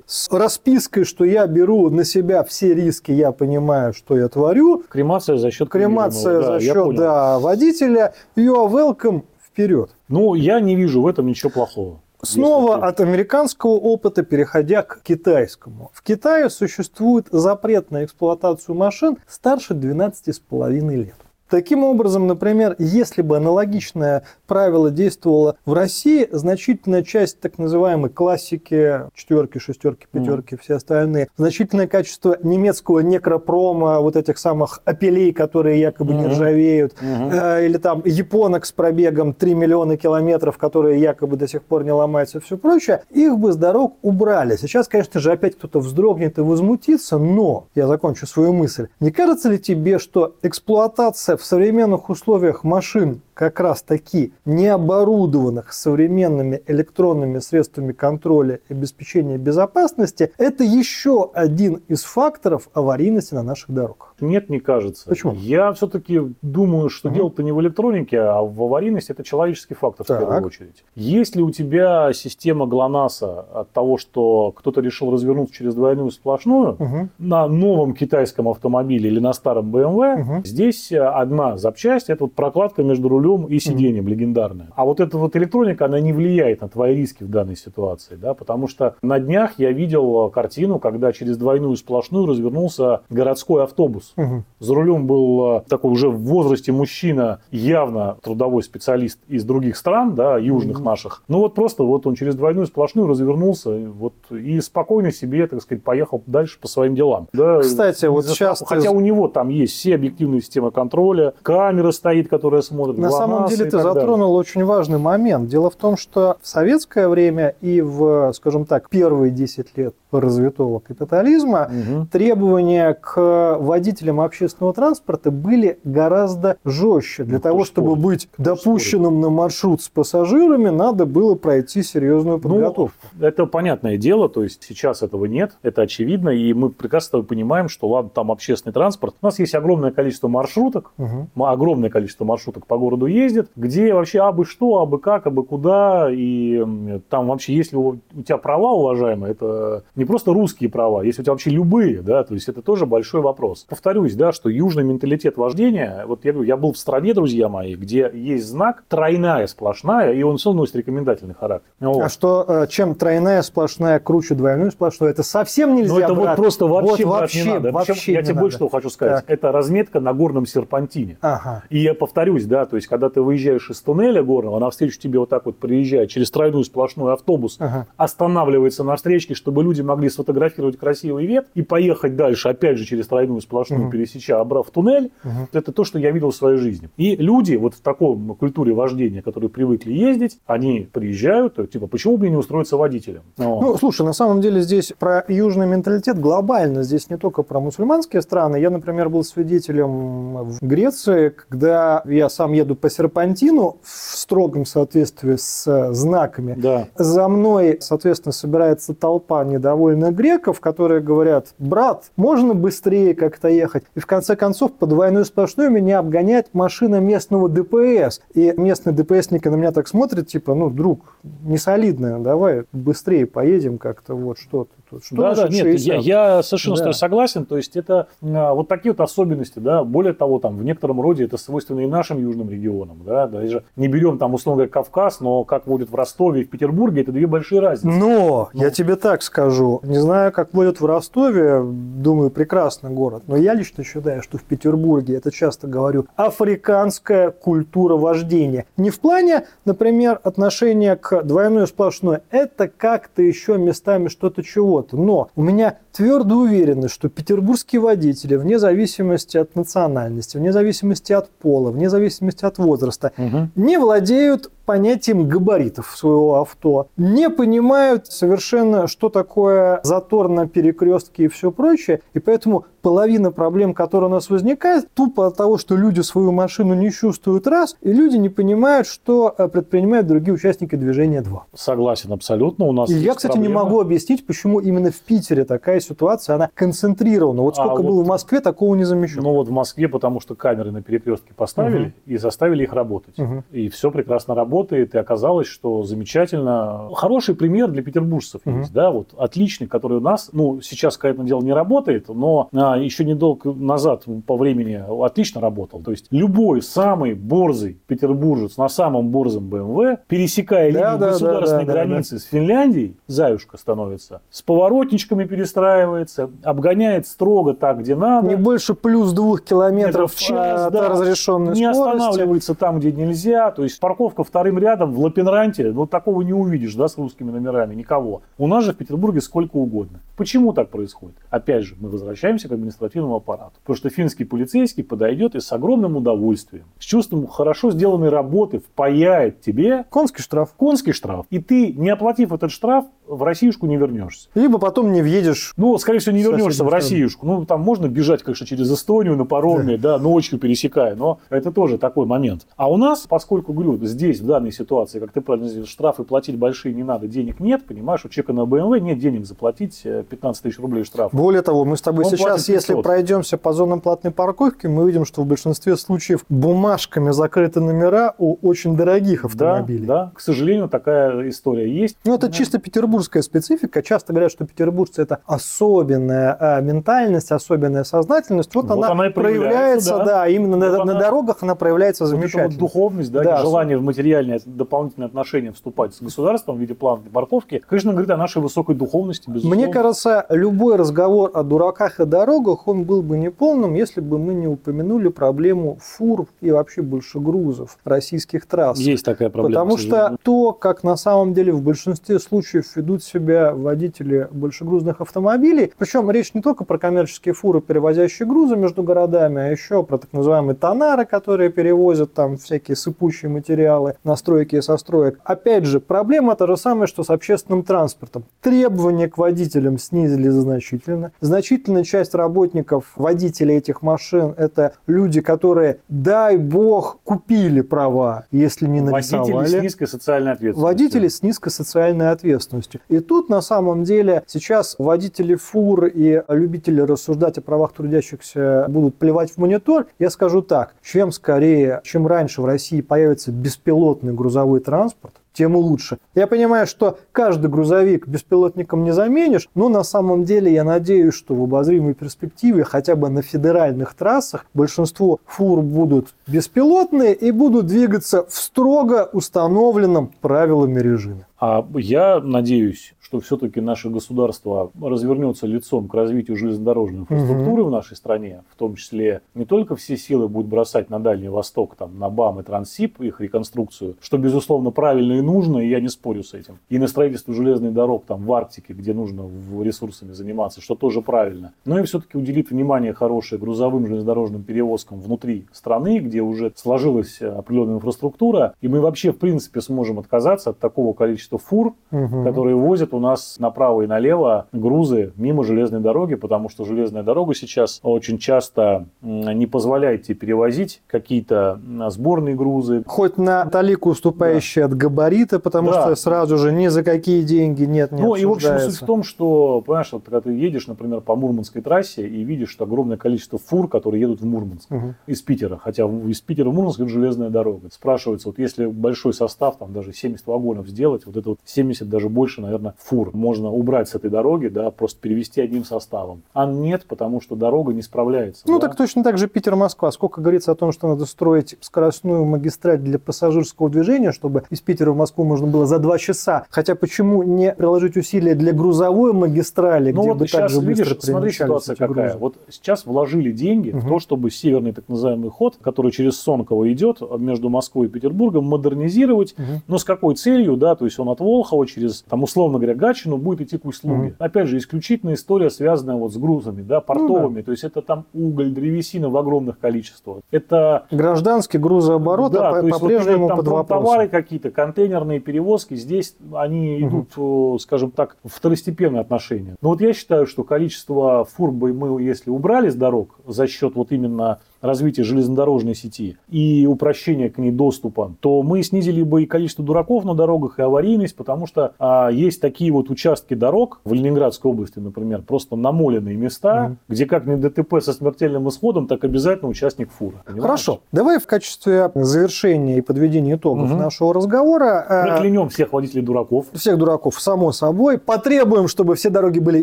с 0.06 0.28
распиской, 0.30 1.04
что 1.04 1.24
я 1.24 1.46
беру 1.46 1.90
на 1.90 2.04
себя 2.04 2.44
все 2.44 2.74
риски, 2.74 3.12
я 3.12 3.32
понимаю, 3.32 3.92
что 3.94 4.16
я 4.16 4.28
творю. 4.28 4.84
Кремация 4.88 5.36
за 5.36 5.50
счет 5.50 5.68
Кремация 5.68 6.42
за 6.42 6.60
счет, 6.60 6.96
да, 6.96 7.38
водителя. 7.38 8.14
You 8.36 8.54
are 8.54 8.70
welcome. 8.70 9.22
Вперед. 9.44 9.90
Ну, 10.08 10.34
я 10.34 10.60
не 10.60 10.76
вижу 10.76 11.00
в 11.00 11.06
этом 11.06 11.26
ничего 11.26 11.50
плохого. 11.50 12.00
Снова 12.22 12.86
от 12.86 13.00
американского 13.00 13.72
опыта, 13.72 14.22
переходя 14.22 14.82
к 14.82 15.00
китайскому. 15.02 15.90
В 15.92 16.02
Китае 16.02 16.50
существует 16.50 17.28
запрет 17.30 17.90
на 17.90 18.04
эксплуатацию 18.04 18.74
машин 18.74 19.18
старше 19.28 19.74
12,5 19.74 20.96
лет. 20.96 21.14
Таким 21.48 21.84
образом, 21.84 22.26
например, 22.26 22.74
если 22.78 23.22
бы 23.22 23.36
аналогичное 23.36 24.24
правило 24.48 24.90
действовало 24.90 25.56
в 25.64 25.74
России, 25.74 26.28
значительная 26.32 27.02
часть 27.04 27.38
так 27.40 27.58
называемой 27.58 28.10
классики, 28.10 29.02
четверки, 29.14 29.58
шестерки, 29.58 30.06
пятерки, 30.10 30.56
mm. 30.56 30.60
все 30.60 30.74
остальные, 30.74 31.28
значительное 31.36 31.86
качество 31.86 32.36
немецкого 32.42 33.00
некропрома, 33.00 34.00
вот 34.00 34.16
этих 34.16 34.38
самых 34.38 34.80
апелей, 34.84 35.32
которые 35.32 35.80
якобы 35.80 36.14
mm-hmm. 36.14 36.18
не 36.18 36.26
ржавеют, 36.26 36.94
mm-hmm. 37.00 37.30
э, 37.32 37.66
или 37.66 37.76
там 37.76 38.02
японок 38.04 38.66
с 38.66 38.72
пробегом 38.72 39.32
3 39.32 39.54
миллиона 39.54 39.96
километров, 39.96 40.58
которые 40.58 41.00
якобы 41.00 41.36
до 41.36 41.46
сих 41.46 41.62
пор 41.62 41.84
не 41.84 41.92
ломаются 41.92 42.38
и 42.38 42.40
все 42.40 42.58
прочее, 42.58 43.04
их 43.10 43.38
бы 43.38 43.52
с 43.52 43.56
дорог 43.56 43.98
убрали. 44.02 44.56
Сейчас, 44.56 44.88
конечно 44.88 45.20
же, 45.20 45.30
опять 45.30 45.56
кто-то 45.56 45.78
вздрогнет 45.78 46.38
и 46.38 46.40
возмутится, 46.40 47.18
но, 47.18 47.68
я 47.76 47.86
закончу 47.86 48.26
свою 48.26 48.52
мысль, 48.52 48.88
не 48.98 49.12
кажется 49.12 49.48
ли 49.48 49.58
тебе, 49.58 50.00
что 50.00 50.34
эксплуатация 50.42 51.35
в 51.36 51.44
современных 51.44 52.10
условиях 52.10 52.64
машин 52.64 53.22
как 53.34 53.60
раз 53.60 53.82
таки 53.82 54.32
не 54.44 54.68
оборудованных 54.68 55.72
современными 55.72 56.62
электронными 56.66 57.38
средствами 57.38 57.92
контроля 57.92 58.60
и 58.68 58.72
обеспечения 58.72 59.36
безопасности, 59.38 60.32
это 60.38 60.64
еще 60.64 61.30
один 61.34 61.82
из 61.88 62.02
факторов 62.04 62.68
аварийности 62.72 63.34
на 63.34 63.42
наших 63.42 63.70
дорогах. 63.70 64.14
Нет, 64.20 64.50
не 64.50 64.60
кажется. 64.60 65.08
Почему? 65.08 65.34
Я 65.34 65.72
все-таки 65.72 66.20
думаю, 66.42 66.88
что 66.88 67.08
угу. 67.08 67.16
дело-то 67.16 67.42
не 67.42 67.52
в 67.52 67.60
электронике, 67.60 68.20
а 68.20 68.42
в 68.42 68.62
аварийности 68.62 69.12
это 69.12 69.24
человеческий 69.24 69.74
фактор 69.74 70.06
так. 70.06 70.18
в 70.18 70.20
первую 70.20 70.46
очередь. 70.46 70.84
Есть 70.94 71.36
ли 71.36 71.42
у 71.42 71.50
тебя 71.50 72.12
система 72.12 72.66
ГЛОНАССа 72.66 73.40
от 73.40 73.70
того, 73.72 73.98
что 73.98 74.52
кто-то 74.52 74.80
решил 74.80 75.10
развернуться 75.10 75.54
через 75.54 75.74
двойную 75.74 76.10
сплошную 76.10 76.74
угу. 76.74 77.08
на 77.18 77.46
новом 77.46 77.94
китайском 77.94 78.48
автомобиле 78.48 79.08
или 79.08 79.18
на 79.18 79.32
старом 79.32 79.74
BMW, 79.74 80.20
угу. 80.20 80.42
здесь 80.44 80.92
одна 80.92 81.56
запчасть, 81.56 82.10
это 82.10 82.24
вот 82.24 82.34
прокладка 82.34 82.82
между 82.82 83.08
рулем 83.08 83.46
и 83.46 83.58
сиденьем 83.58 84.06
mm-hmm. 84.06 84.10
легендарная. 84.10 84.68
А 84.74 84.84
вот 84.84 85.00
эта 85.00 85.18
вот 85.18 85.36
электроника, 85.36 85.86
она 85.86 86.00
не 86.00 86.12
влияет 86.12 86.60
на 86.60 86.68
твои 86.68 86.94
риски 86.94 87.24
в 87.24 87.30
данной 87.30 87.56
ситуации, 87.56 88.16
да, 88.16 88.34
потому 88.34 88.68
что 88.68 88.96
на 89.02 89.18
днях 89.18 89.54
я 89.58 89.72
видел 89.72 90.30
картину, 90.30 90.78
когда 90.78 91.12
через 91.12 91.36
двойную 91.36 91.76
сплошную 91.76 92.26
развернулся 92.26 93.02
городской 93.10 93.64
автобус. 93.64 94.05
Mm-hmm. 94.16 94.42
За 94.60 94.74
рулем 94.74 95.06
был 95.06 95.58
э, 95.58 95.62
такой 95.68 95.92
уже 95.92 96.08
в 96.08 96.18
возрасте 96.18 96.72
мужчина, 96.72 97.40
явно 97.50 98.16
трудовой 98.22 98.62
специалист 98.62 99.18
из 99.28 99.44
других 99.44 99.76
стран, 99.76 100.14
да, 100.14 100.38
южных 100.38 100.78
mm-hmm. 100.78 100.84
наших. 100.84 101.22
Ну 101.28 101.38
вот 101.38 101.54
просто 101.54 101.82
вот 101.84 102.06
он 102.06 102.14
через 102.14 102.34
двойную 102.34 102.66
сплошную 102.66 103.08
развернулся 103.08 103.70
вот, 103.70 104.14
и 104.30 104.60
спокойно 104.60 105.12
себе, 105.12 105.46
так 105.46 105.62
сказать, 105.62 105.82
поехал 105.82 106.22
дальше 106.26 106.58
по 106.60 106.68
своим 106.68 106.94
делам. 106.94 107.28
Да, 107.32 107.60
Кстати, 107.60 108.06
вот 108.06 108.26
сейчас... 108.26 108.62
Хотя 108.66 108.90
у 108.90 109.00
него 109.00 109.28
там 109.28 109.48
есть 109.48 109.74
все 109.74 109.94
объективные 109.94 110.40
системы 110.40 110.70
контроля, 110.70 111.34
камера 111.42 111.90
стоит, 111.90 112.28
которая 112.28 112.62
смотрит, 112.62 112.98
на 112.98 113.10
самом 113.10 113.48
деле 113.48 113.64
ты 113.64 113.78
затронул 113.78 114.28
далее. 114.28 114.38
очень 114.38 114.64
важный 114.64 114.98
момент. 114.98 115.48
Дело 115.48 115.70
в 115.70 115.76
том, 115.76 115.96
что 115.96 116.36
в 116.42 116.46
советское 116.46 117.08
время 117.08 117.54
и 117.60 117.80
в, 117.80 118.32
скажем 118.34 118.64
так, 118.64 118.88
первые 118.88 119.30
10 119.30 119.76
лет 119.76 119.94
развитого 120.10 120.78
капитализма 120.78 121.68
угу. 121.70 122.06
требования 122.06 122.94
к 122.94 123.56
водителям 123.60 123.95
общественного 124.02 124.74
транспорта 124.74 125.30
были 125.30 125.78
гораздо 125.84 126.58
жестче. 126.64 127.24
Для 127.24 127.36
ну, 127.36 127.42
того, 127.42 127.64
чтобы 127.64 127.92
спорит? 127.92 128.04
быть 128.04 128.28
допущенным 128.38 129.06
спорит? 129.06 129.20
на 129.20 129.30
маршрут 129.30 129.82
с 129.82 129.88
пассажирами, 129.88 130.68
надо 130.68 131.06
было 131.06 131.34
пройти 131.34 131.82
серьезную 131.82 132.36
ну, 132.36 132.42
подготовку. 132.42 132.96
Ну, 133.14 133.26
это 133.26 133.46
понятное 133.46 133.96
дело, 133.96 134.28
то 134.28 134.42
есть 134.42 134.62
сейчас 134.62 135.02
этого 135.02 135.24
нет, 135.26 135.56
это 135.62 135.82
очевидно, 135.82 136.30
и 136.30 136.52
мы 136.52 136.70
прекрасно 136.70 137.22
понимаем, 137.22 137.68
что 137.68 137.88
ладно, 137.88 138.10
там 138.10 138.30
общественный 138.30 138.72
транспорт, 138.72 139.14
у 139.20 139.26
нас 139.26 139.38
есть 139.38 139.54
огромное 139.54 139.90
количество 139.90 140.28
маршруток, 140.28 140.92
угу. 140.98 141.44
огромное 141.44 141.90
количество 141.90 142.24
маршруток 142.24 142.66
по 142.66 142.78
городу 142.78 143.06
ездит, 143.06 143.50
где 143.56 143.94
вообще 143.94 144.20
абы 144.20 144.44
что, 144.44 144.80
абы 144.80 144.98
как, 144.98 145.26
абы 145.26 145.44
куда, 145.44 146.08
и 146.10 147.00
там 147.08 147.28
вообще, 147.28 147.54
если 147.54 147.76
у 147.76 147.98
тебя 148.24 148.38
права, 148.38 148.72
уважаемые, 148.72 149.32
это 149.32 149.84
не 149.94 150.04
просто 150.04 150.32
русские 150.32 150.70
права, 150.70 151.02
если 151.02 151.22
у 151.22 151.24
тебя 151.24 151.32
вообще 151.32 151.50
любые, 151.50 152.02
да, 152.02 152.24
то 152.24 152.34
есть 152.34 152.48
это 152.48 152.62
тоже 152.62 152.86
большой 152.86 153.20
вопрос. 153.20 153.66
Повторюсь, 153.86 154.16
да, 154.16 154.32
что 154.32 154.48
южный 154.48 154.82
менталитет 154.82 155.36
вождения, 155.36 156.02
вот 156.08 156.24
я 156.24 156.32
говорю, 156.32 156.48
я 156.48 156.56
был 156.56 156.72
в 156.72 156.76
стране, 156.76 157.14
друзья 157.14 157.48
мои, 157.48 157.76
где 157.76 158.10
есть 158.12 158.48
знак 158.48 158.82
тройная 158.88 159.46
сплошная, 159.46 160.12
и 160.12 160.24
он 160.24 160.38
все 160.38 160.52
носит 160.52 160.74
рекомендательный 160.74 161.34
характер. 161.34 161.70
Вот. 161.78 162.02
А 162.02 162.08
что, 162.08 162.44
э, 162.48 162.66
чем 162.66 162.96
тройная 162.96 163.42
сплошная 163.42 164.00
круче 164.00 164.34
двойную 164.34 164.72
сплошную, 164.72 165.12
это 165.12 165.22
совсем 165.22 165.76
нельзя, 165.76 165.94
Ну 165.94 166.00
это 166.00 166.14
брат. 166.16 166.26
вот 166.30 166.36
просто 166.36 166.66
вообще, 166.66 167.04
вот, 167.04 167.20
вообще, 167.20 167.44
не 167.44 167.48
надо. 167.48 167.70
вообще 167.70 167.92
Причем, 167.92 168.12
не 168.12 168.18
Я 168.18 168.22
тебе 168.24 168.34
больше 168.40 168.56
что 168.56 168.68
хочу 168.68 168.90
сказать. 168.90 169.24
Так. 169.24 169.30
Это 169.30 169.52
разметка 169.52 170.00
на 170.00 170.12
горном 170.12 170.46
серпантине. 170.46 171.18
Ага. 171.20 171.62
И 171.70 171.78
я 171.78 171.94
повторюсь, 171.94 172.44
да, 172.46 172.66
то 172.66 172.74
есть 172.74 172.88
когда 172.88 173.08
ты 173.08 173.22
выезжаешь 173.22 173.70
из 173.70 173.80
туннеля 173.82 174.24
горного, 174.24 174.58
навстречу 174.58 174.98
тебе 174.98 175.20
вот 175.20 175.28
так 175.28 175.46
вот 175.46 175.58
приезжает 175.58 176.10
через 176.10 176.28
тройную 176.32 176.64
сплошную 176.64 177.12
автобус, 177.12 177.54
ага. 177.60 177.86
останавливается 177.96 178.82
на 178.82 178.96
встречке, 178.96 179.34
чтобы 179.34 179.62
люди 179.62 179.82
могли 179.82 180.08
сфотографировать 180.08 180.76
красивый 180.76 181.26
вид 181.26 181.44
и 181.54 181.62
поехать 181.62 182.16
дальше, 182.16 182.48
опять 182.48 182.78
же, 182.78 182.84
через 182.84 183.06
тройную 183.06 183.40
сплошную, 183.40 183.75
угу. 183.82 183.90
пересеча, 183.90 184.40
обрав 184.40 184.70
туннель. 184.70 185.10
Угу. 185.24 185.48
Это 185.52 185.72
то, 185.72 185.84
что 185.84 185.98
я 185.98 186.10
видел 186.10 186.30
в 186.30 186.36
своей 186.36 186.58
жизни. 186.58 186.90
И 186.96 187.16
люди 187.16 187.54
вот 187.56 187.74
в 187.74 187.80
таком 187.80 188.34
культуре 188.34 188.72
вождения, 188.74 189.22
которые 189.22 189.50
привыкли 189.50 189.92
ездить, 189.92 190.38
они 190.46 190.88
приезжают, 190.92 191.56
типа, 191.70 191.86
почему 191.86 192.16
бы 192.16 192.28
не 192.28 192.36
устроиться 192.36 192.76
водителем? 192.76 193.22
Но... 193.36 193.60
Ну, 193.60 193.76
слушай, 193.78 194.04
на 194.04 194.12
самом 194.12 194.40
деле 194.40 194.60
здесь 194.60 194.92
про 194.98 195.24
южный 195.28 195.66
менталитет 195.66 196.18
глобально, 196.18 196.82
здесь 196.82 197.10
не 197.10 197.16
только 197.16 197.42
про 197.42 197.60
мусульманские 197.60 198.22
страны. 198.22 198.56
Я, 198.56 198.70
например, 198.70 199.08
был 199.08 199.24
свидетелем 199.24 200.44
в 200.44 200.58
Греции, 200.60 201.30
когда 201.48 202.02
я 202.06 202.28
сам 202.28 202.52
еду 202.52 202.74
по 202.74 202.88
серпантину 202.90 203.78
в 203.82 204.16
строгом 204.16 204.64
соответствии 204.64 205.36
с 205.36 205.92
знаками. 205.92 206.54
Да. 206.56 206.88
За 206.96 207.28
мной, 207.28 207.78
соответственно, 207.80 208.32
собирается 208.32 208.94
толпа 208.94 209.44
недовольных 209.44 210.14
греков, 210.14 210.60
которые 210.60 211.00
говорят, 211.00 211.48
брат, 211.58 212.10
можно 212.16 212.54
быстрее 212.54 213.14
как-то 213.14 213.48
ехать? 213.48 213.65
И 213.94 214.00
в 214.00 214.06
конце 214.06 214.36
концов 214.36 214.72
по 214.72 214.86
двойной 214.86 215.24
сплошной 215.24 215.70
меня 215.70 215.98
обгоняет 215.98 216.48
машина 216.52 217.00
местного 217.00 217.48
ДПС. 217.48 218.20
И 218.34 218.52
местный 218.56 218.92
ДПСник 218.92 219.44
на 219.46 219.54
меня 219.56 219.72
так 219.72 219.88
смотрит, 219.88 220.28
типа, 220.28 220.54
ну, 220.54 220.70
друг, 220.70 221.16
не 221.42 221.58
солидная, 221.58 222.18
давай 222.18 222.64
быстрее 222.72 223.26
поедем 223.26 223.78
как-то, 223.78 224.14
вот 224.14 224.38
что-то 224.38 224.70
Что 224.86 225.16
да, 225.16 225.34
да, 225.34 225.48
нет, 225.48 225.78
я, 225.80 225.96
я 225.96 226.42
совершенно 226.42 226.76
да. 226.76 226.92
согласен. 226.92 227.44
То 227.44 227.56
есть 227.56 227.76
это 227.76 228.08
а, 228.22 228.54
вот 228.54 228.68
такие 228.68 228.92
вот 228.92 229.00
особенности, 229.00 229.58
да. 229.58 229.84
Более 229.84 230.14
того, 230.14 230.38
там 230.38 230.56
в 230.56 230.64
некотором 230.64 231.00
роде 231.00 231.24
это 231.24 231.36
свойственно 231.36 231.80
и 231.80 231.86
нашим 231.86 232.18
южным 232.18 232.50
регионам, 232.50 233.02
да. 233.04 233.26
Даже 233.26 233.64
не 233.76 233.88
берем 233.88 234.18
там 234.18 234.34
условно 234.34 234.58
говоря 234.58 234.72
Кавказ, 234.72 235.20
но 235.20 235.44
как 235.44 235.66
водят 235.66 235.90
в 235.90 235.94
Ростове 235.94 236.42
и 236.42 236.44
в 236.44 236.50
Петербурге, 236.50 237.02
это 237.02 237.12
две 237.12 237.26
большие 237.26 237.60
разницы. 237.60 237.96
Но 237.96 238.50
ну. 238.52 238.60
я 238.60 238.70
тебе 238.70 238.96
так 238.96 239.22
скажу, 239.22 239.80
не 239.82 239.98
знаю, 239.98 240.32
как 240.32 240.54
водят 240.54 240.80
в 240.80 240.86
Ростове, 240.86 241.62
думаю, 241.64 242.30
прекрасный 242.30 242.90
город, 242.90 243.24
но 243.26 243.36
я 243.36 243.54
лично 243.54 243.84
считаю, 243.84 244.22
что 244.22 244.38
в 244.38 244.44
Петербурге, 244.44 245.16
это 245.16 245.30
часто 245.30 245.66
говорю, 245.66 246.06
африканская 246.16 247.30
культура 247.30 247.96
вождения. 247.96 248.66
Не 248.76 248.90
в 248.90 249.00
плане, 249.00 249.46
например, 249.64 250.20
отношения 250.22 250.96
к 250.96 251.22
двойной 251.22 251.66
сплошной, 251.66 252.18
это 252.30 252.68
как-то 252.68 253.22
еще 253.22 253.58
местами 253.58 254.08
что-то 254.08 254.42
чего 254.42 254.75
чего-то. 254.76 254.96
Но 254.96 255.28
у 255.36 255.42
меня 255.42 255.78
твердо 255.92 256.36
уверенность, 256.36 256.94
что 256.94 257.08
петербургские 257.08 257.80
водители, 257.80 258.36
вне 258.36 258.58
зависимости 258.58 259.38
от 259.38 259.54
национальности, 259.56 260.36
вне 260.36 260.52
зависимости 260.52 261.12
от 261.12 261.30
пола, 261.30 261.70
вне 261.70 261.88
зависимости 261.90 262.44
от 262.44 262.58
возраста, 262.58 263.12
Мгм. 263.16 263.50
не 263.56 263.78
владеют 263.78 264.50
понятием 264.66 265.28
габаритов 265.28 265.94
своего 265.96 266.40
авто, 266.40 266.88
не 266.96 267.30
понимают 267.30 268.08
совершенно, 268.08 268.88
что 268.88 269.08
такое 269.08 269.80
затор 269.84 270.28
на 270.28 270.48
перекрестке 270.48 271.24
и 271.24 271.28
все 271.28 271.50
прочее, 271.52 272.00
и 272.14 272.18
поэтому 272.18 272.64
половина 272.90 273.32
проблем, 273.32 273.74
которые 273.74 274.08
у 274.08 274.12
нас 274.12 274.30
возникают, 274.30 274.86
тупо 274.94 275.26
от 275.26 275.36
того, 275.36 275.58
что 275.58 275.74
люди 275.74 276.02
свою 276.02 276.30
машину 276.30 276.74
не 276.74 276.92
чувствуют 276.92 277.48
раз, 277.48 277.76
и 277.82 277.92
люди 277.92 278.14
не 278.14 278.28
понимают, 278.28 278.86
что 278.86 279.34
э, 279.36 279.48
предпринимают 279.48 280.06
другие 280.06 280.32
участники 280.34 280.76
движения 280.76 281.20
два. 281.20 281.46
Согласен 281.52 282.12
абсолютно. 282.12 282.66
У 282.66 282.72
нас 282.72 282.88
И 282.88 282.94
я, 282.94 283.14
кстати, 283.14 283.38
не 283.38 283.46
проблема. 283.46 283.64
могу 283.64 283.80
объяснить, 283.80 284.24
почему 284.24 284.60
именно 284.60 284.92
в 284.92 285.00
Питере 285.00 285.44
такая 285.44 285.80
ситуация, 285.80 286.36
она 286.36 286.48
концентрирована. 286.54 287.42
Вот 287.42 287.54
А 287.58 287.64
сколько 287.64 287.82
вот- 287.82 287.86
было 287.90 288.04
в 288.04 288.06
Москве, 288.06 288.38
такого 288.38 288.76
не 288.76 288.84
замечал. 288.84 289.24
Ну 289.24 289.32
вот 289.32 289.48
в 289.48 289.50
Москве, 289.50 289.88
потому 289.88 290.20
что 290.20 290.36
камеры 290.36 290.70
на 290.70 290.80
перекрестке 290.80 291.34
поставили 291.34 291.92
и 292.06 292.16
заставили 292.18 292.62
их 292.62 292.72
работать. 292.72 293.18
Мгм. 293.18 293.42
И 293.50 293.68
все 293.68 293.90
прекрасно 293.90 294.36
работает, 294.36 294.94
и 294.94 294.98
оказалось, 294.98 295.48
что 295.48 295.82
замечательно. 295.82 296.88
Хороший 296.94 297.34
пример 297.34 297.68
для 297.72 297.82
петербуржцев 297.82 298.42
Мгм. 298.44 298.60
есть, 298.60 298.72
да, 298.72 298.92
вот 298.92 299.08
отличный, 299.18 299.66
который 299.66 299.98
у 299.98 300.00
нас, 300.00 300.30
ну, 300.32 300.60
сейчас, 300.60 300.96
конечно, 300.96 301.24
дело 301.24 301.40
не 301.42 301.52
работает, 301.52 302.08
но 302.10 302.48
а, 302.76 302.84
еще 302.84 303.04
недолго 303.04 303.52
назад 303.52 304.04
по 304.26 304.36
времени 304.36 304.82
отлично 305.04 305.40
работал. 305.40 305.80
То 305.80 305.90
есть 305.90 306.06
любой 306.10 306.62
самый 306.62 307.14
борзый 307.14 307.78
петербуржец 307.86 308.56
на 308.56 308.68
самом 308.68 309.08
борзом 309.08 309.48
БМВ, 309.48 309.98
пересекая 310.08 310.72
Да, 310.72 310.78
линию 310.78 310.98
да, 310.98 310.98
да, 310.98 311.12
государственной 311.12 311.64
да, 311.64 311.72
да, 311.72 311.84
границы 311.84 312.18
с 312.18 312.24
Финляндией, 312.24 312.96
заюшка 313.06 313.56
становится, 313.58 314.20
с 314.30 314.42
поворотничками 314.42 315.24
перестраивается, 315.24 316.30
обгоняет 316.42 317.06
строго 317.06 317.54
так, 317.54 317.80
где 317.80 317.94
надо. 317.94 318.28
Не 318.28 318.36
больше 318.36 318.74
плюс 318.74 319.12
двух 319.12 319.42
километров 319.42 319.86
Метров 319.86 320.14
в 320.14 320.18
час, 320.18 320.66
от 320.66 320.72
да. 320.72 320.88
разрешенной 320.88 321.54
не 321.54 321.72
скорости. 321.72 321.96
останавливается 321.96 322.54
там, 322.54 322.78
где 322.78 322.92
нельзя. 322.92 323.50
То 323.50 323.62
есть 323.62 323.78
парковка 323.80 324.24
вторым 324.24 324.58
рядом 324.58 324.92
в 324.92 325.00
Лапенранте, 325.00 325.72
ну 325.72 325.86
такого 325.86 326.22
не 326.22 326.32
увидишь, 326.32 326.74
да, 326.74 326.88
с 326.88 326.96
русскими 326.96 327.30
номерами, 327.30 327.74
никого. 327.74 328.22
У 328.38 328.46
нас 328.46 328.64
же 328.64 328.72
в 328.72 328.76
Петербурге 328.76 329.20
сколько 329.20 329.56
угодно. 329.56 330.00
Почему 330.16 330.54
так 330.54 330.70
происходит? 330.70 331.16
Опять 331.28 331.64
же, 331.64 331.76
мы 331.78 331.90
возвращаемся 331.90 332.48
к 332.48 332.52
административному 332.52 333.16
аппарату. 333.16 333.52
Потому 333.60 333.76
что 333.76 333.90
финский 333.90 334.24
полицейский 334.24 334.82
подойдет 334.82 335.34
и 335.34 335.40
с 335.40 335.52
огромным 335.52 335.96
удовольствием, 335.96 336.64
с 336.78 336.84
чувством 336.84 337.26
хорошо 337.26 337.70
сделанной 337.70 338.08
работы 338.08 338.60
впаяет 338.60 339.42
тебе 339.42 339.84
Конский 339.90 340.22
штраф. 340.22 340.54
конский 340.54 340.92
штраф. 340.92 341.26
И 341.30 341.38
ты, 341.38 341.72
не 341.72 341.90
оплатив 341.90 342.32
этот 342.32 342.50
штраф, 342.50 342.86
в 343.08 343.22
Россиюшку 343.22 343.66
не 343.66 343.76
вернешься. 343.76 344.28
Либо 344.34 344.58
потом 344.58 344.92
не 344.92 345.02
въедешь. 345.02 345.52
Ну, 345.56 345.76
скорее 345.78 345.98
всего, 346.00 346.14
не 346.16 346.22
вернешься 346.22 346.64
в. 346.64 346.68
Россиюшку. 346.68 347.26
Ну, 347.26 347.44
там 347.46 347.60
можно 347.60 347.88
бежать, 347.88 348.22
конечно, 348.22 348.46
через 348.46 348.70
Эстонию 348.72 349.16
на 349.16 349.24
пароме, 349.24 349.76
да, 349.76 349.98
ночью 349.98 350.38
пересекая, 350.38 350.94
но 350.94 351.20
это 351.30 351.52
тоже 351.52 351.78
такой 351.78 352.06
момент. 352.06 352.46
А 352.56 352.70
у 352.70 352.76
нас, 352.76 353.06
поскольку, 353.08 353.52
говорю, 353.52 353.78
здесь, 353.86 354.20
в 354.20 354.26
данной 354.26 354.52
ситуации, 354.52 354.98
как 355.00 355.12
ты 355.12 355.20
правильно 355.20 355.48
сказал, 355.48 355.66
штрафы 355.66 356.04
платить 356.04 356.36
большие 356.36 356.74
не 356.74 356.82
надо, 356.82 357.06
денег 357.06 357.40
нет, 357.40 357.64
понимаешь, 357.66 358.04
у 358.04 358.08
человека 358.08 358.32
на 358.32 358.46
БМВ 358.46 358.80
нет 358.82 358.98
денег 358.98 359.26
заплатить 359.26 359.80
э, 359.84 360.04
15 360.08 360.42
тысяч 360.42 360.58
рублей 360.58 360.84
штраф. 360.84 361.12
Более 361.12 361.42
того, 361.42 361.64
мы 361.64 361.76
с 361.76 361.82
тобой 361.82 362.04
Он 362.04 362.10
сейчас, 362.10 362.48
если 362.48 362.72
500. 362.74 362.82
пройдемся 362.82 363.38
по 363.38 363.52
зонам 363.52 363.80
платной 363.80 364.12
парковки, 364.12 364.66
мы 364.66 364.86
видим, 364.86 365.04
что 365.04 365.22
в 365.22 365.26
большинстве 365.26 365.76
случаев 365.76 366.24
бумажками 366.28 367.10
закрыты 367.10 367.60
номера 367.60 368.14
у 368.18 368.36
очень 368.46 368.76
дорогих 368.76 369.22
Да, 369.34 369.52
автомобилей. 369.52 369.86
да, 369.86 370.12
к 370.14 370.20
сожалению, 370.20 370.68
такая 370.68 371.28
история 371.28 371.70
есть. 371.72 371.96
Ну, 372.04 372.14
это 372.14 372.30
чисто 372.30 372.58
петербургская 372.96 373.22
специфика. 373.22 373.82
Часто 373.82 374.12
говорят, 374.12 374.32
что 374.32 374.46
петербуржцы 374.46 375.02
это 375.02 375.20
особенная 375.26 376.36
а, 376.38 376.60
ментальность, 376.60 377.30
особенная 377.32 377.84
сознательность. 377.84 378.54
Вот, 378.54 378.66
Вот 378.66 378.72
она, 378.78 378.90
она 378.92 379.06
и 379.08 379.10
проявляется, 379.10 379.90
проявляется, 379.90 379.96
да. 379.98 380.04
да. 380.04 380.28
именно 380.28 380.56
на, 380.56 380.70
Вот 380.70 380.84
на 380.86 380.92
она- 380.92 381.00
дорогах 381.00 381.38
она 381.42 381.54
проявляется 381.54 382.04
Вот 382.04 382.10
замечательно. 382.10 382.48
вот 382.48 382.56
духовность, 382.58 383.12
да, 383.12 383.22
Да, 383.22 383.36
желание 383.38 383.76
в 383.78 383.82
материальные 383.82 384.40
дополнительные 384.46 385.06
отношения 385.06 385.52
вступать 385.52 385.94
с 385.94 386.00
государством 386.02 386.56
в 386.56 386.60
виде 386.60 386.74
платной 386.74 387.10
парковки, 387.10 387.62
конечно, 387.68 387.92
говорит 387.92 388.10
о 388.10 388.16
нашей 388.16 388.40
высокой 388.42 388.74
духовности, 388.74 389.28
безусловно. 389.28 389.56
Мне 389.62 389.72
кажется, 389.72 390.26
любой 390.30 390.76
разговор 390.76 391.30
о 391.34 391.42
дураках 391.42 392.00
и 392.00 392.04
дорогах, 392.06 392.66
он 392.66 392.84
был 392.84 393.02
бы 393.02 393.18
неполным, 393.18 393.74
если 393.74 394.00
бы 394.00 394.18
мы 394.18 394.34
не 394.34 394.46
упомянули 394.46 395.08
проблему 395.08 395.78
фур 395.80 396.26
и 396.40 396.50
вообще 396.50 396.82
большегрузов 396.82 397.76
российских 397.84 398.46
трасс. 398.46 398.78
есть 398.78 399.04
такая 399.04 399.28
проблема. 399.30 399.54
Потому 399.64 399.78
что 399.78 400.16
то, 400.22 400.52
как 400.52 400.82
на 400.82 400.96
самом 400.96 401.34
деле 401.34 401.52
в 401.52 401.62
большинстве 401.62 402.18
случаев 402.18 402.66
ведут 402.86 403.02
себя 403.02 403.52
водители 403.52 404.28
большегрузных 404.30 405.00
автомобилей, 405.00 405.72
причем 405.76 406.08
речь 406.10 406.32
не 406.34 406.40
только 406.40 406.64
про 406.64 406.78
коммерческие 406.78 407.34
фуры, 407.34 407.60
перевозящие 407.60 408.28
грузы 408.28 408.54
между 408.54 408.84
городами, 408.84 409.42
а 409.42 409.50
еще 409.50 409.82
про 409.82 409.98
так 409.98 410.12
называемые 410.12 410.54
тонары, 410.54 411.04
которые 411.04 411.50
перевозят 411.50 412.14
там 412.14 412.36
всякие 412.36 412.76
сыпучие 412.76 413.28
материалы 413.28 413.96
на 414.04 414.14
стройки 414.14 414.54
и 414.54 414.60
со 414.60 414.76
строек. 414.76 415.18
Опять 415.24 415.64
же, 415.64 415.80
проблема 415.80 416.36
та 416.36 416.46
же 416.46 416.56
самая, 416.56 416.86
что 416.86 417.02
с 417.02 417.10
общественным 417.10 417.64
транспортом. 417.64 418.24
Требования 418.40 419.08
к 419.08 419.18
водителям 419.18 419.78
снизили 419.78 420.28
значительно. 420.28 421.10
Значительная 421.20 421.82
часть 421.82 422.14
работников, 422.14 422.92
водителей 422.94 423.56
этих 423.56 423.82
машин, 423.82 424.32
это 424.36 424.74
люди, 424.86 425.20
которые, 425.20 425.78
дай 425.88 426.36
бог, 426.36 426.98
купили 427.02 427.62
права, 427.62 428.26
если 428.30 428.66
не 428.68 428.80
нарисовали. 428.80 429.32
Водители 429.32 429.58
с 429.58 429.62
низкой 429.62 429.86
социальной 429.88 430.32
ответственностью. 430.32 430.62
Водители 430.62 431.08
с 431.08 431.22
низкой 431.22 431.50
социальной 431.50 432.10
ответственностью. 432.10 432.75
И 432.88 433.00
тут, 433.00 433.28
на 433.28 433.40
самом 433.40 433.84
деле, 433.84 434.22
сейчас 434.26 434.76
водители 434.78 435.34
фур 435.34 435.86
и 435.86 436.22
любители 436.28 436.80
рассуждать 436.80 437.38
о 437.38 437.42
правах 437.42 437.72
трудящихся 437.72 438.66
будут 438.68 438.96
плевать 438.96 439.32
в 439.32 439.38
монитор. 439.38 439.86
Я 439.98 440.10
скажу 440.10 440.42
так, 440.42 440.74
чем 440.82 441.12
скорее, 441.12 441.80
чем 441.84 442.06
раньше 442.06 442.42
в 442.42 442.44
России 442.44 442.80
появится 442.80 443.32
беспилотный 443.32 444.12
грузовой 444.12 444.60
транспорт, 444.60 445.14
тем 445.36 445.54
лучше. 445.54 445.98
Я 446.14 446.26
понимаю, 446.26 446.66
что 446.66 446.98
каждый 447.12 447.50
грузовик 447.50 448.08
беспилотником 448.08 448.84
не 448.84 448.92
заменишь, 448.92 449.48
но 449.54 449.68
на 449.68 449.84
самом 449.84 450.24
деле 450.24 450.52
я 450.52 450.64
надеюсь, 450.64 451.14
что 451.14 451.34
в 451.34 451.42
обозримой 451.42 451.94
перспективе 451.94 452.64
хотя 452.64 452.96
бы 452.96 453.08
на 453.10 453.22
федеральных 453.22 453.94
трассах 453.94 454.46
большинство 454.54 455.18
фур 455.26 455.60
будут 455.60 456.14
беспилотные 456.26 457.14
и 457.14 457.30
будут 457.30 457.66
двигаться 457.66 458.24
в 458.26 458.34
строго 458.34 459.08
установленном 459.12 460.10
правилами 460.20 460.80
режиме. 460.80 461.26
А 461.38 461.66
я 461.74 462.20
надеюсь, 462.20 462.94
что 463.06 463.20
все-таки 463.20 463.60
наше 463.60 463.88
государство 463.88 464.72
развернется 464.82 465.46
лицом 465.46 465.86
к 465.86 465.94
развитию 465.94 466.36
железнодорожной 466.36 467.02
инфраструктуры 467.02 467.62
в 467.62 467.70
нашей 467.70 467.96
стране, 467.96 468.42
в 468.50 468.56
том 468.56 468.74
числе 468.74 469.20
не 469.36 469.44
только 469.44 469.76
все 469.76 469.96
силы 469.96 470.26
будет 470.26 470.46
бросать 470.46 470.90
на 470.90 470.98
Дальний 470.98 471.28
Восток, 471.28 471.76
там, 471.76 472.00
на 472.00 472.10
БАМ 472.10 472.40
и 472.40 472.42
Транссиб, 472.42 473.00
их 473.00 473.20
реконструкцию, 473.20 473.94
что, 474.00 474.18
безусловно, 474.18 474.72
правильно 474.72 475.12
и 475.12 475.20
нужно, 475.20 475.58
и 475.58 475.68
я 475.68 475.78
не 475.78 475.88
спорю 475.88 476.24
с 476.24 476.34
этим. 476.34 476.58
И 476.68 476.78
на 476.78 476.88
строительство 476.88 477.32
железных 477.32 477.72
дорог 477.72 478.06
там, 478.06 478.24
в 478.24 478.32
Арктике, 478.32 478.72
где 478.72 478.92
нужно 478.92 479.30
ресурсами 479.62 480.10
заниматься, 480.10 480.60
что 480.60 480.74
тоже 480.74 481.00
правильно. 481.00 481.52
Но 481.64 481.78
и 481.78 481.84
все-таки 481.84 482.18
уделит 482.18 482.50
внимание 482.50 482.92
хорошее 482.92 483.40
грузовым 483.40 483.86
железнодорожным 483.86 484.42
перевозкам 484.42 485.00
внутри 485.00 485.46
страны, 485.52 486.00
где 486.00 486.22
уже 486.22 486.52
сложилась 486.56 487.22
определенная 487.22 487.76
инфраструктура, 487.76 488.54
и 488.60 488.66
мы 488.66 488.80
вообще, 488.80 489.12
в 489.12 489.18
принципе, 489.18 489.60
сможем 489.60 490.00
отказаться 490.00 490.50
от 490.50 490.58
такого 490.58 490.92
количества 490.92 491.38
фур, 491.38 491.74
которые 491.90 492.56
возят 492.56 492.95
у 492.96 493.00
нас 493.00 493.36
направо 493.38 493.82
и 493.82 493.86
налево 493.86 494.46
грузы 494.52 495.12
мимо 495.16 495.44
железной 495.44 495.80
дороги, 495.80 496.14
потому 496.14 496.48
что 496.48 496.64
железная 496.64 497.02
дорога 497.02 497.34
сейчас 497.34 497.80
очень 497.82 498.18
часто 498.18 498.86
не 499.02 499.46
позволяет 499.46 500.02
тебе 500.02 500.14
перевозить 500.16 500.82
какие-то 500.86 501.60
сборные 501.90 502.34
грузы. 502.34 502.82
Хоть 502.86 503.18
на 503.18 503.44
талику 503.46 503.90
уступающие 503.90 504.64
от 504.64 504.74
габарита, 504.74 505.38
потому 505.38 505.70
Да. 505.70 505.82
что 505.82 505.94
сразу 505.96 506.38
же 506.38 506.52
ни 506.52 506.68
за 506.68 506.82
какие 506.82 507.22
деньги 507.22 507.64
нет, 507.64 507.92
не 507.92 508.00
ну 508.02 508.14
и 508.16 508.24
в 508.24 508.32
общем 508.32 508.58
суть 508.58 508.76
в 508.76 508.84
том, 508.86 509.02
что, 509.02 509.60
понимаешь, 509.64 509.92
вот, 509.92 510.04
когда 510.04 510.20
ты 510.20 510.32
едешь, 510.32 510.66
например, 510.66 511.00
по 511.00 511.14
Мурманской 511.16 511.62
трассе 511.62 512.06
и 512.06 512.24
видишь 512.24 512.50
что 512.50 512.64
огромное 512.64 512.96
количество 512.96 513.38
фур, 513.38 513.68
которые 513.68 514.00
едут 514.00 514.20
в 514.20 514.24
Мурманск 514.26 514.70
Мгм. 514.70 514.94
из 515.06 515.20
Питера, 515.22 515.56
хотя 515.62 515.84
из 515.84 516.20
Питера 516.20 516.48
в 516.50 516.54
Мурманск 516.54 516.80
это 516.80 516.88
железная 516.88 517.28
дорога. 517.30 517.68
Спрашивается, 517.70 518.28
вот 518.28 518.38
если 518.38 518.66
большой 518.66 519.12
состав, 519.12 519.56
там 519.58 519.72
даже 519.72 519.92
70 519.92 520.26
вагонов 520.26 520.68
сделать, 520.68 521.06
вот 521.06 521.16
это 521.16 521.30
вот 521.30 521.38
70, 521.44 521.88
даже 521.88 522.08
больше, 522.08 522.40
наверное, 522.40 522.74
фур 522.86 523.10
можно 523.14 523.50
убрать 523.50 523.88
с 523.88 523.94
этой 523.94 524.10
дороги, 524.10 524.46
да, 524.48 524.70
просто 524.70 525.00
перевести 525.00 525.40
одним 525.40 525.64
составом. 525.64 526.22
А 526.34 526.46
нет, 526.46 526.86
потому 526.86 527.20
что 527.20 527.34
дорога 527.34 527.72
не 527.72 527.82
справляется. 527.82 528.44
Ну, 528.46 528.58
да. 528.60 528.68
так 528.68 528.76
точно 528.76 529.02
так 529.02 529.18
же 529.18 529.26
Питер-Москва. 529.28 529.90
Сколько 529.90 530.20
говорится 530.20 530.52
о 530.52 530.54
том, 530.54 530.70
что 530.72 530.88
надо 530.88 531.04
строить 531.06 531.56
скоростную 531.60 532.24
магистраль 532.24 532.78
для 532.78 532.98
пассажирского 532.98 533.68
движения, 533.70 534.12
чтобы 534.12 534.44
из 534.50 534.60
Питера 534.60 534.92
в 534.92 534.96
Москву 534.96 535.24
можно 535.24 535.46
было 535.48 535.66
за 535.66 535.78
два 535.78 535.98
часа. 535.98 536.46
Хотя 536.50 536.74
почему 536.76 537.22
не 537.24 537.52
приложить 537.52 537.96
усилия 537.96 538.34
для 538.34 538.52
грузовой 538.52 539.12
магистрали, 539.12 539.90
Ну 539.92 540.02
где 540.02 540.10
вот 540.10 540.18
бы 540.18 540.26
сейчас, 540.28 540.40
также 540.52 540.60
быстро 540.60 540.84
видишь, 540.84 540.86
смотри, 541.00 541.06
перемещались 541.30 541.34
ситуация 541.48 541.76
какая. 541.76 542.04
грузы? 542.10 542.18
Вот 542.18 542.36
сейчас 542.50 542.86
вложили 542.86 543.32
деньги 543.32 543.70
в 543.70 543.76
Мгм. 543.78 543.88
то, 543.88 543.98
чтобы 543.98 544.30
северный 544.30 544.72
так 544.72 544.88
называемый 544.88 545.30
ход, 545.30 545.56
который 545.60 545.90
через 545.90 546.20
Сонково 546.20 546.72
идет 546.72 547.00
между 547.18 547.48
Москвой 547.48 547.86
и 547.86 547.90
Петербургом, 547.90 548.44
модернизировать. 548.46 549.34
Мгм. 549.36 549.62
Но 549.66 549.78
с 549.78 549.84
какой 549.84 550.14
целью, 550.14 550.56
да, 550.56 550.76
то 550.76 550.84
есть 550.84 550.98
он 551.00 551.08
от 551.08 551.20
Волхова 551.20 551.66
через, 551.66 552.02
там, 552.08 552.22
условно 552.22 552.58
говоря, 552.58 552.75
Гатчину, 552.76 553.16
будет 553.16 553.40
идти 553.40 553.58
к 553.58 553.64
услуге. 553.64 553.96
Мгм. 554.08 554.14
Опять 554.18 554.48
же, 554.48 554.58
исключительная 554.58 555.14
история, 555.14 555.50
связанная 555.50 555.96
вот 555.96 556.12
с 556.12 556.16
грузами, 556.16 556.62
да, 556.62 556.80
портовыми. 556.80 557.42
То 557.42 557.50
есть 557.52 557.64
это 557.64 557.82
там 557.82 558.04
уголь, 558.14 558.50
древесина 558.50 559.08
в 559.08 559.16
огромных 559.16 559.58
количествах. 559.58 560.18
Это 560.30 560.86
Гражданский 560.90 561.58
грузооборот 561.58 562.32
да, 562.32 562.52
по- 562.52 562.62
вот 562.62 562.70
по-прежнему 562.70 563.28
там 563.28 563.38
под 563.38 563.48
вопросом. 563.48 563.84
товары 563.86 564.08
какие-то, 564.08 564.50
контейнерные 564.50 565.20
перевозки, 565.20 565.74
здесь 565.74 566.16
они 566.34 566.78
Мгм. 566.80 566.88
идут, 566.88 567.08
э, 567.16 567.58
скажем 567.60 567.90
так, 567.90 568.16
в 568.24 568.28
второстепенное 568.28 569.00
отношение. 569.00 569.56
Но 569.62 569.70
вот 569.70 569.80
я 569.80 569.92
считаю, 569.92 570.26
что 570.26 570.44
количество 570.44 571.24
фур 571.24 571.50
бы 571.50 571.72
мы, 571.72 572.02
если 572.02 572.30
убрали 572.30 572.68
с 572.68 572.74
дорог 572.74 573.18
за 573.26 573.46
счет 573.46 573.74
вот 573.74 573.92
именно 573.92 574.38
развития 574.60 575.02
железнодорожной 575.04 575.74
сети 575.74 576.16
и 576.28 576.66
упрощения 576.68 577.30
к 577.30 577.38
ней 577.38 577.50
доступа, 577.50 578.12
то 578.20 578.42
мы 578.42 578.62
снизили 578.62 579.02
бы 579.02 579.22
и 579.22 579.26
количество 579.26 579.64
дураков 579.64 580.04
на 580.04 580.14
дорогах, 580.14 580.58
и 580.58 580.62
аварийность, 580.62 581.16
потому 581.16 581.46
что 581.46 581.72
а, 581.78 582.08
есть 582.10 582.40
такие 582.40 582.72
вот 582.72 582.90
участки 582.90 583.34
дорог 583.34 583.80
в 583.84 583.92
Ленинградской 583.92 584.50
области, 584.50 584.78
например, 584.78 585.22
просто 585.22 585.56
намоленные 585.56 586.16
места, 586.16 586.64
Мгм. 586.66 586.78
где 586.88 587.06
как 587.06 587.26
не 587.26 587.36
ДТП 587.36 587.80
со 587.80 587.92
смертельным 587.92 588.48
исходом, 588.48 588.86
так 588.86 589.04
обязательно 589.04 589.48
участник 589.50 589.90
фура. 589.90 590.22
Понимаешь? 590.24 590.42
Хорошо, 590.42 590.80
давай 590.92 591.18
в 591.18 591.26
качестве 591.26 591.90
завершения 591.94 592.78
и 592.78 592.80
подведения 592.80 593.34
итогов 593.34 593.68
Мгм. 593.70 593.78
нашего 593.78 594.14
разговора 594.14 594.86
э, 594.88 595.02
Проклянем 595.06 595.48
всех 595.48 595.72
водителей 595.72 596.02
дураков. 596.02 596.46
всех 596.52 596.78
дураков, 596.78 597.20
само 597.20 597.52
собой, 597.52 597.98
потребуем, 597.98 598.68
чтобы 598.68 598.94
все 598.94 599.10
дороги 599.10 599.38
были 599.38 599.62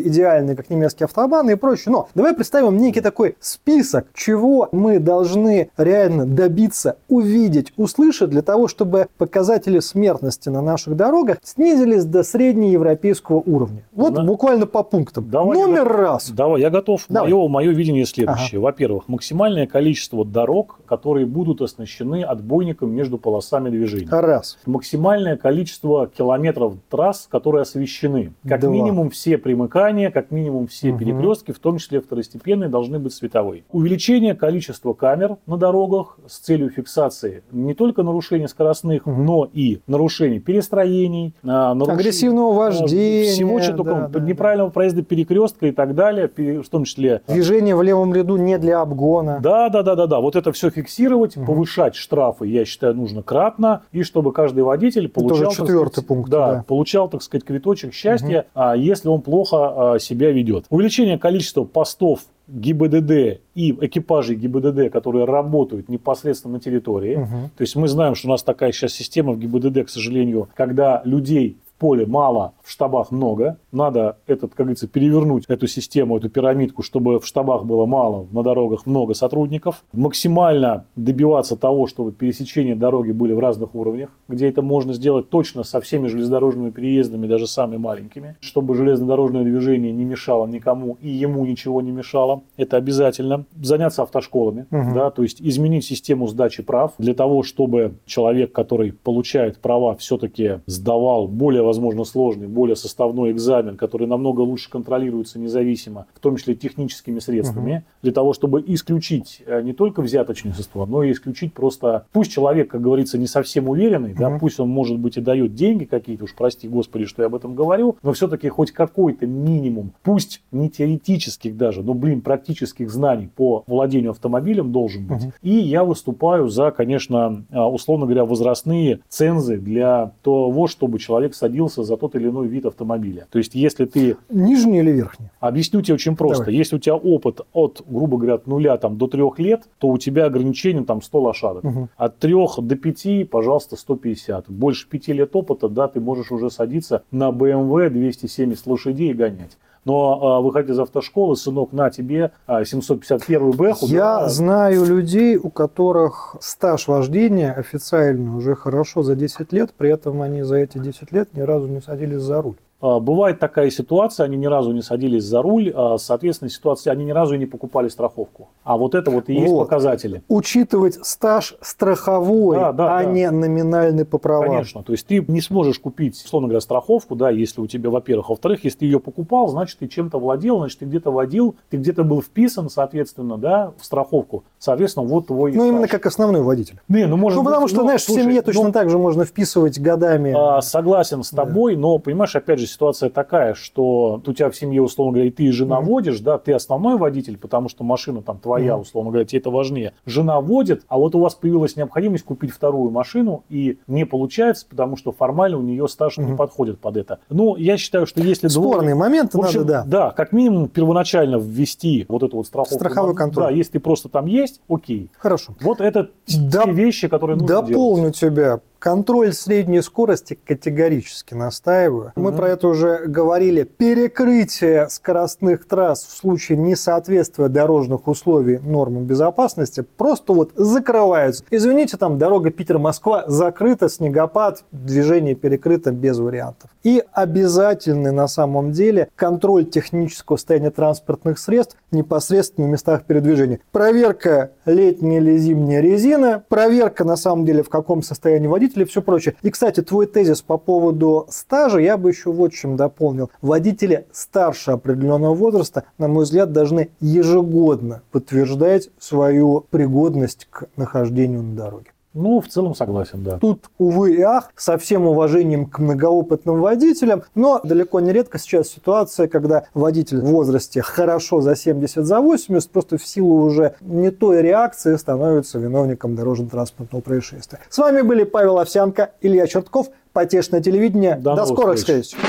идеальны, 0.08 0.54
как 0.56 0.70
немецкие 0.70 1.06
автобаны 1.06 1.52
и 1.52 1.54
прочее. 1.54 1.92
Но 1.92 2.08
давай 2.14 2.34
представим 2.34 2.76
некий 2.76 3.00
такой 3.00 3.36
список, 3.40 4.06
чего 4.14 4.68
мы 4.72 4.83
должны 4.98 5.70
реально 5.76 6.26
добиться, 6.26 6.96
увидеть, 7.08 7.72
услышать 7.76 8.30
для 8.30 8.42
того, 8.42 8.68
чтобы 8.68 9.08
показатели 9.18 9.78
смертности 9.80 10.48
на 10.48 10.62
наших 10.62 10.96
дорогах 10.96 11.38
снизились 11.42 12.04
до 12.04 12.22
среднеевропейского 12.22 13.36
уровня. 13.44 13.82
Вот 13.92 14.14
Да. 14.14 14.22
буквально 14.24 14.66
по 14.66 14.82
пунктам. 14.82 15.28
Давай, 15.30 15.58
Номер 15.58 15.84
давай. 15.84 16.02
раз. 16.02 16.30
Давай, 16.30 16.60
я 16.60 16.70
готов. 16.70 17.04
Давай. 17.08 17.30
Мое, 17.32 17.48
мое 17.48 17.70
видение 17.72 18.04
следующее. 18.06 18.60
Во-первых, 18.60 19.08
максимальное 19.08 19.66
количество 19.66 20.24
дорог, 20.24 20.80
которые 20.86 21.26
будут 21.26 21.60
оснащены 21.60 22.22
отбойником 22.22 22.92
между 22.92 23.18
полосами 23.18 23.70
движения. 23.70 24.08
Раз. 24.10 24.58
Максимальное 24.66 25.36
количество 25.36 26.06
километров 26.06 26.74
трасс, 26.90 27.26
которые 27.30 27.62
освещены. 27.62 28.32
Как 28.48 28.60
Два. 28.60 28.70
минимум 28.70 29.10
все 29.10 29.38
примыкания, 29.38 30.10
как 30.10 30.30
минимум 30.30 30.66
все 30.66 30.90
Мгм. 30.90 30.98
перекрестки, 30.98 31.52
в 31.52 31.58
том 31.58 31.78
числе 31.78 32.00
второстепенные, 32.00 32.68
должны 32.68 32.98
быть 32.98 33.12
световые. 33.12 33.64
Увеличение 33.72 34.34
количества 34.34 34.73
камер 34.82 35.36
на 35.46 35.56
дорогах 35.56 36.18
с 36.26 36.38
целью 36.38 36.70
фиксации 36.70 37.42
не 37.52 37.74
только 37.74 38.02
нарушений 38.02 38.48
скоростных, 38.48 39.06
но 39.06 39.48
и 39.52 39.80
нарушений 39.86 40.40
перестроений, 40.40 41.34
а, 41.44 41.74
нарушений- 41.74 42.00
Агрессивного 42.00 42.52
вождения. 42.52 43.32
всего, 43.32 43.60
что 43.60 43.82
да, 43.84 44.08
да, 44.08 44.08
да. 44.08 44.20
неправильного 44.20 44.70
проезда 44.70 45.02
перекрестка 45.02 45.66
и 45.66 45.72
так 45.72 45.94
далее, 45.94 46.28
в 46.62 46.68
том 46.68 46.84
числе. 46.84 47.22
Движение 47.28 47.76
в 47.76 47.82
левом 47.82 48.12
ряду 48.14 48.36
не 48.36 48.58
для 48.58 48.80
обгона. 48.80 49.38
Да, 49.42 49.68
да, 49.68 49.82
да, 49.82 49.94
да, 49.94 50.06
да. 50.06 50.20
Вот 50.20 50.36
это 50.36 50.52
все 50.52 50.70
фиксировать, 50.70 51.36
Мгм. 51.36 51.46
повышать 51.46 51.94
штрафы, 51.94 52.46
я 52.46 52.64
считаю, 52.64 52.94
нужно 52.94 53.22
кратно, 53.22 53.82
и 53.92 54.02
чтобы 54.02 54.32
каждый 54.32 54.64
водитель 54.64 55.08
получал, 55.08 55.50
так 55.50 55.66
четвертый 55.66 55.92
сказать, 55.92 56.08
пункт, 56.08 56.30
да, 56.30 56.52
да. 56.56 56.64
получал, 56.66 57.08
так 57.08 57.22
сказать, 57.22 57.44
квиточек 57.44 57.92
счастья, 57.92 58.46
а, 58.54 58.76
если 58.76 59.08
он 59.08 59.20
плохо 59.22 59.94
а, 59.94 59.98
себя 59.98 60.30
ведет. 60.32 60.64
Увеличение 60.70 61.18
количества 61.18 61.64
постов 61.64 62.20
ГИБДД 62.48 63.40
и 63.54 63.72
экипажей 63.80 64.36
ГИБДД, 64.36 64.92
которые 64.92 65.24
работают 65.24 65.88
непосредственно 65.88 66.54
на 66.54 66.60
территории. 66.60 67.16
Мгм. 67.16 67.50
То 67.56 67.62
есть 67.62 67.74
мы 67.76 67.88
знаем, 67.88 68.14
что 68.14 68.28
у 68.28 68.30
нас 68.30 68.42
такая 68.42 68.72
сейчас 68.72 68.92
система 68.92 69.32
в 69.32 69.38
ГИБДД, 69.38 69.86
к 69.86 69.88
сожалению, 69.88 70.48
когда 70.54 71.00
людей 71.04 71.56
поле 71.78 72.06
мало, 72.06 72.52
в 72.62 72.70
штабах 72.70 73.10
много. 73.10 73.58
Надо 73.72 74.18
этот, 74.26 74.54
как 74.54 74.66
говорится, 74.66 74.86
перевернуть 74.88 75.44
эту 75.48 75.66
систему, 75.66 76.16
эту 76.16 76.28
пирамидку, 76.30 76.82
чтобы 76.82 77.18
в 77.18 77.26
штабах 77.26 77.64
было 77.64 77.84
мало, 77.86 78.26
на 78.30 78.42
дорогах 78.42 78.86
много 78.86 79.14
сотрудников. 79.14 79.84
Максимально 79.92 80.84
добиваться 80.96 81.56
того, 81.56 81.86
чтобы 81.88 82.12
пересечения 82.12 82.76
дороги 82.76 83.10
были 83.10 83.32
в 83.32 83.40
разных 83.40 83.74
уровнях, 83.74 84.10
где 84.28 84.48
это 84.48 84.62
можно 84.62 84.92
сделать 84.92 85.28
точно 85.28 85.64
со 85.64 85.80
всеми 85.80 86.06
железнодорожными 86.06 86.70
переездами, 86.70 87.26
даже 87.26 87.46
самыми 87.48 87.78
маленькими, 87.78 88.36
чтобы 88.40 88.74
железнодорожное 88.76 89.42
движение 89.42 89.92
не 89.92 90.04
мешало 90.04 90.46
никому 90.46 90.96
и 91.02 91.08
ему 91.08 91.44
ничего 91.44 91.82
не 91.82 91.90
мешало. 91.90 92.42
Это 92.56 92.76
обязательно. 92.76 93.44
Заняться 93.60 94.02
автошколами, 94.02 94.66
Мгм. 94.70 94.94
да, 94.94 95.10
то 95.10 95.22
есть 95.22 95.40
изменить 95.42 95.84
систему 95.84 96.28
сдачи 96.28 96.62
прав 96.62 96.92
для 96.98 97.14
того, 97.14 97.42
чтобы 97.42 97.94
человек, 98.06 98.52
который 98.52 98.92
получает 98.92 99.58
права, 99.58 99.96
все-таки 99.96 100.60
сдавал 100.66 101.26
более, 101.26 101.63
возможно, 101.64 102.04
сложный, 102.04 102.46
более 102.46 102.76
составной 102.76 103.30
экзамен, 103.32 103.76
который 103.76 104.06
намного 104.06 104.40
лучше 104.40 104.70
контролируется 104.70 105.38
независимо, 105.38 106.06
в 106.14 106.20
том 106.20 106.36
числе 106.36 106.54
техническими 106.54 107.18
средствами, 107.18 107.84
для 108.02 108.12
того, 108.12 108.32
чтобы 108.32 108.62
исключить 108.66 109.42
э, 109.46 109.62
не 109.62 109.72
только 109.72 110.02
взяточничество, 110.02 110.86
но 110.86 111.02
и 111.02 111.12
исключить 111.12 111.52
просто... 111.54 112.06
Пусть 112.12 112.32
человек, 112.32 112.70
как 112.70 112.80
говорится, 112.80 113.18
не 113.18 113.26
совсем 113.26 113.68
уверенный, 113.68 114.14
да, 114.14 114.30
Мгм. 114.30 114.40
пусть 114.40 114.60
он, 114.60 114.68
может 114.68 114.98
быть, 114.98 115.16
и 115.16 115.20
дает 115.20 115.54
деньги 115.54 115.84
какие-то, 115.84 116.24
уж 116.24 116.34
прости 116.34 116.68
господи, 116.68 117.04
что 117.06 117.22
я 117.22 117.26
об 117.26 117.34
этом 117.34 117.54
говорю, 117.54 117.96
но 118.02 118.12
все-таки 118.12 118.48
хоть 118.48 118.72
какой-то 118.72 119.26
минимум, 119.26 119.92
пусть 120.02 120.42
не 120.52 120.68
теоретических 120.68 121.56
даже, 121.56 121.82
но, 121.82 121.94
блин, 121.94 122.20
практических 122.20 122.90
знаний 122.90 123.28
по 123.34 123.64
владению 123.66 124.10
автомобилем 124.10 124.72
должен 124.72 125.06
быть. 125.06 125.22
Мгм. 125.22 125.32
И 125.42 125.54
я 125.54 125.84
выступаю 125.84 126.48
за, 126.48 126.70
конечно, 126.70 127.44
а, 127.50 127.68
условно 127.70 128.06
говоря, 128.06 128.24
возрастные 128.24 129.00
цензы 129.08 129.58
для 129.58 130.12
того, 130.22 130.66
чтобы 130.66 130.98
человек 130.98 131.34
садился 131.34 131.53
за 131.84 131.96
тот 131.96 132.14
или 132.14 132.28
иной 132.28 132.48
вид 132.48 132.66
автомобиля. 132.66 133.26
То 133.30 133.38
есть, 133.38 133.54
если 133.54 133.84
ты 133.84 134.16
Нижний 134.28 134.80
или 134.80 134.90
верхний? 134.90 135.30
Объясню 135.40 135.82
тебе 135.82 135.94
очень 135.94 136.16
просто. 136.16 136.44
Давай. 136.44 136.56
Если 136.56 136.76
у 136.76 136.78
тебя 136.78 136.96
опыт 136.96 137.40
от, 137.52 137.82
грубо 137.88 138.16
говоря, 138.16 138.34
от 138.34 138.46
нуля 138.46 138.76
там, 138.76 138.96
до 138.98 139.06
трех 139.06 139.38
лет, 139.38 139.62
то 139.78 139.88
у 139.88 139.98
тебя 139.98 140.26
ограничение 140.26 140.84
там 140.84 141.02
100 141.02 141.20
лошадок. 141.20 141.64
Мгм. 141.64 141.88
От 141.96 142.18
трех 142.18 142.58
до 142.60 142.76
пяти, 142.76 143.24
пожалуйста, 143.24 143.76
150. 143.76 144.50
Больше 144.50 144.88
пяти 144.88 145.12
лет 145.12 145.34
опыта, 145.34 145.68
да, 145.68 145.88
ты 145.88 146.00
можешь 146.00 146.32
уже 146.32 146.50
садиться 146.50 147.02
на 147.10 147.30
BMW 147.30 147.90
270 147.90 148.66
лошадей 148.66 149.10
и 149.10 149.14
гонять. 149.14 149.56
Но 149.84 150.36
а, 150.36 150.40
выходя 150.40 150.72
из 150.72 150.78
автошколы, 150.78 151.36
сынок, 151.36 151.72
на 151.72 151.90
тебе 151.90 152.32
а, 152.46 152.64
751 152.64 153.50
бэху. 153.52 153.86
Я 153.86 154.20
да, 154.20 154.28
знаю 154.28 154.84
людей, 154.84 155.36
у 155.36 155.50
которых 155.50 156.36
стаж 156.40 156.88
вождения 156.88 157.52
официально 157.52 158.36
уже 158.36 158.54
хорошо 158.54 159.02
за 159.02 159.14
10 159.14 159.52
лет, 159.52 159.74
при 159.76 159.90
этом 159.90 160.22
они 160.22 160.42
за 160.42 160.56
эти 160.56 160.78
10 160.78 161.12
лет 161.12 161.34
ни 161.34 161.40
разу 161.40 161.68
не 161.68 161.80
садились 161.80 162.22
за 162.22 162.40
руль. 162.40 162.56
А, 162.86 163.00
Бывает 163.00 163.38
такая 163.38 163.70
ситуация, 163.70 164.24
они 164.24 164.36
ни 164.36 164.44
разу 164.44 164.72
не 164.72 164.82
садились 164.82 165.24
за 165.24 165.40
руль, 165.40 165.72
а, 165.74 165.96
соответственно, 165.96 166.50
ситуация, 166.50 166.92
они 166.92 167.06
ни 167.06 167.12
разу 167.12 167.34
и 167.34 167.38
не 167.38 167.46
покупали 167.46 167.88
страховку. 167.88 168.48
А 168.62 168.76
вот 168.76 168.94
это 168.94 169.10
вот 169.10 169.30
и 169.30 169.34
есть 169.34 169.50
Вот. 169.50 169.64
показатели. 169.64 170.22
Учитывать 170.28 170.98
стаж 171.06 171.54
страховой, 171.62 172.56
Да, 172.58 172.72
да, 172.72 172.98
а 172.98 173.02
да. 173.04 173.10
не 173.10 173.30
номинальный 173.30 174.04
по 174.04 174.18
правам. 174.18 174.50
Конечно. 174.50 174.82
То 174.82 174.92
есть 174.92 175.06
ты 175.06 175.24
не 175.26 175.40
сможешь 175.40 175.78
купить, 175.78 176.14
условно 176.22 176.48
говоря, 176.48 176.60
страховку, 176.60 177.14
да, 177.16 177.30
если 177.30 177.62
у 177.62 177.66
тебя, 177.66 177.88
во-первых. 177.88 178.28
Во-вторых, 178.28 178.64
если 178.64 178.80
ты 178.80 178.84
ее 178.84 179.00
покупал, 179.00 179.48
значит, 179.48 179.78
ты 179.78 179.88
чем-то 179.88 180.18
владел, 180.18 180.58
значит, 180.58 180.80
ты 180.80 180.84
где-то 180.84 181.10
водил, 181.10 181.56
ты 181.70 181.78
где-то 181.78 182.04
был 182.04 182.20
вписан, 182.20 182.68
соответственно, 182.68 183.38
да, 183.38 183.72
в 183.78 183.84
страховку. 183.86 184.44
Соответственно, 184.58 185.06
вот 185.06 185.28
твой 185.28 185.52
Ну, 185.52 185.64
именно 185.68 185.78
стаж. 185.86 185.90
как 185.90 186.06
основной 186.06 186.42
водитель. 186.42 186.80
Не, 186.88 187.06
ну, 187.06 187.16
может 187.16 187.38
ну, 187.38 187.44
потому 187.44 187.62
быть, 187.62 187.70
что, 187.70 187.78
ну, 187.80 187.84
знаешь, 187.86 188.02
слушай, 188.04 188.20
в 188.20 188.22
семье 188.24 188.40
ну, 188.40 188.52
точно 188.52 188.72
так 188.72 188.90
же 188.90 188.98
можно 188.98 189.24
вписывать 189.24 189.80
годами. 189.80 190.34
а, 190.36 190.60
согласен 190.60 191.22
с 191.22 191.30
тобой, 191.30 191.76
но, 191.76 191.96
понимаешь, 191.98 192.36
опять 192.36 192.58
же, 192.58 192.66
ситуация 192.74 193.08
такая, 193.08 193.54
что 193.54 194.20
у 194.26 194.32
тебя 194.32 194.50
в 194.50 194.56
семье, 194.56 194.82
условно 194.82 195.12
говоря, 195.14 195.28
и 195.28 195.30
ты 195.30 195.44
и 195.44 195.50
жена 195.50 195.80
Мгм. 195.80 195.88
водишь, 195.88 196.20
да, 196.20 196.38
ты 196.38 196.52
основной 196.52 196.98
водитель, 196.98 197.38
потому 197.38 197.68
что 197.68 197.84
машина 197.84 198.20
там 198.22 198.38
твоя, 198.38 198.74
Мгм. 198.74 198.82
условно 198.82 199.10
говоря, 199.10 199.24
тебе 199.26 199.40
это 199.40 199.50
важнее. 199.50 199.94
Жена 200.04 200.40
водит, 200.40 200.82
а 200.88 200.98
вот 200.98 201.14
у 201.14 201.20
вас 201.20 201.34
появилась 201.34 201.76
необходимость 201.76 202.24
купить 202.24 202.50
вторую 202.50 202.90
машину, 202.90 203.44
и 203.48 203.78
не 203.86 204.04
получается, 204.04 204.66
потому 204.68 204.96
что 204.96 205.12
формально 205.12 205.58
у 205.58 205.62
нее 205.62 205.88
стаж 205.88 206.18
не 206.18 206.24
Мгм. 206.26 206.36
подходит 206.36 206.78
под 206.80 206.96
это. 206.96 207.20
Ну, 207.30 207.56
я 207.56 207.76
считаю, 207.76 208.06
что 208.06 208.20
если 208.20 208.48
двое- 208.48 208.72
Спорные 208.74 208.94
моменты 208.94 209.38
общем, 209.38 209.60
надо, 209.60 209.84
да. 209.86 210.10
как 210.10 210.32
минимум 210.32 210.68
первоначально 210.68 211.36
ввести 211.36 212.04
вот 212.08 212.22
эту 212.22 212.36
вот 212.38 212.46
страховку. 212.46 212.74
Страховой 212.74 213.14
контроль. 213.14 213.44
Да, 213.46 213.50
если 213.50 213.72
ты 213.72 213.80
просто 213.80 214.08
там 214.08 214.26
есть, 214.26 214.60
окей. 214.68 215.10
Хорошо. 215.16 215.54
Вот 215.60 215.80
это 215.80 216.10
Да- 216.50 216.64
те 216.64 216.72
вещи, 216.72 217.08
которые 217.08 217.36
нужно 217.36 217.48
делать. 217.48 217.68
Дополню 217.68 218.10
тебя. 218.10 218.60
Контроль 218.84 219.32
средней 219.32 219.80
скорости 219.80 220.38
категорически 220.46 221.32
настаиваю. 221.32 222.12
Мы 222.16 222.28
Мгм. 222.32 222.36
про 222.36 222.50
это 222.50 222.68
уже 222.68 223.04
говорили. 223.06 223.62
Перекрытие 223.62 224.90
скоростных 224.90 225.66
трасс 225.66 226.04
в 226.04 226.14
случае 226.14 226.58
несоответствия 226.58 227.48
дорожных 227.48 228.06
условий 228.06 228.58
нормам 228.58 229.04
безопасности 229.04 229.86
просто 229.96 230.34
вот 230.34 230.50
закрываются. 230.54 231.44
Извините, 231.50 231.96
там 231.96 232.18
дорога 232.18 232.50
Питер-Москва 232.50 233.24
закрыта, 233.26 233.88
снегопад, 233.88 234.64
движение 234.70 235.34
перекрыто 235.34 235.90
без 235.90 236.18
вариантов. 236.18 236.68
И 236.82 237.02
обязательный 237.12 238.12
на 238.12 238.28
самом 238.28 238.72
деле 238.72 239.08
контроль 239.16 239.64
технического 239.64 240.36
состояния 240.36 240.68
транспортных 240.68 241.38
средств 241.38 241.78
непосредственно 241.90 242.66
в 242.66 242.70
местах 242.70 243.04
передвижения. 243.04 243.60
Проверка 243.72 244.50
летняя 244.66 245.20
или 245.20 245.38
зимняя 245.38 245.80
резина, 245.80 246.44
проверка 246.50 247.04
на 247.04 247.16
самом 247.16 247.46
деле 247.46 247.62
в 247.62 247.70
каком 247.70 248.02
состоянии 248.02 248.46
водитель, 248.46 248.73
водителей 248.74 248.84
и 248.84 248.88
все 248.88 249.02
прочее. 249.02 249.34
И, 249.42 249.50
кстати, 249.50 249.80
твой 249.80 250.06
тезис 250.06 250.42
по 250.42 250.58
поводу 250.58 251.26
стажа 251.30 251.78
я 251.78 251.96
бы 251.96 252.10
еще 252.10 252.32
вот 252.32 252.52
чем 252.52 252.76
дополнил. 252.76 253.30
Водители 253.40 254.06
старше 254.12 254.72
определенного 254.72 255.34
возраста, 255.34 255.84
на 255.98 256.08
мой 256.08 256.24
взгляд, 256.24 256.52
должны 256.52 256.90
ежегодно 257.00 258.02
подтверждать 258.10 258.90
свою 258.98 259.64
пригодность 259.70 260.46
к 260.50 260.66
нахождению 260.76 261.42
на 261.42 261.56
дороге. 261.56 261.93
Ну, 262.14 262.40
в 262.40 262.46
целом 262.46 262.76
согласен, 262.76 263.24
да. 263.24 263.38
Тут, 263.38 263.64
увы 263.76 264.14
и 264.14 264.20
ах, 264.22 264.52
со 264.56 264.78
всем 264.78 265.06
уважением 265.06 265.66
к 265.66 265.80
многоопытным 265.80 266.60
водителям, 266.60 267.24
но 267.34 267.60
далеко 267.64 267.98
не 267.98 268.12
редко 268.12 268.38
сейчас 268.38 268.68
ситуация, 268.68 269.26
когда 269.26 269.64
водитель 269.74 270.20
в 270.20 270.26
возрасте 270.26 270.80
хорошо 270.80 271.40
за 271.40 271.56
70, 271.56 272.04
за 272.04 272.20
80, 272.20 272.70
просто 272.70 272.98
в 272.98 273.06
силу 273.06 273.42
уже 273.44 273.74
не 273.80 274.10
той 274.10 274.42
реакции 274.42 274.94
становится 274.94 275.58
виновником 275.58 276.14
дорожно-транспортного 276.14 277.02
происшествия. 277.02 277.58
С 277.68 277.78
вами 277.78 278.02
были 278.02 278.22
Павел 278.22 278.58
Овсянко, 278.58 279.10
Илья 279.20 279.48
Чертков, 279.48 279.88
Потешное 280.12 280.60
телевидение. 280.60 281.16
До 281.16 281.34
До 281.34 281.44
скорых 281.44 281.76
встреч. 281.76 282.04
встреч! 282.06 282.20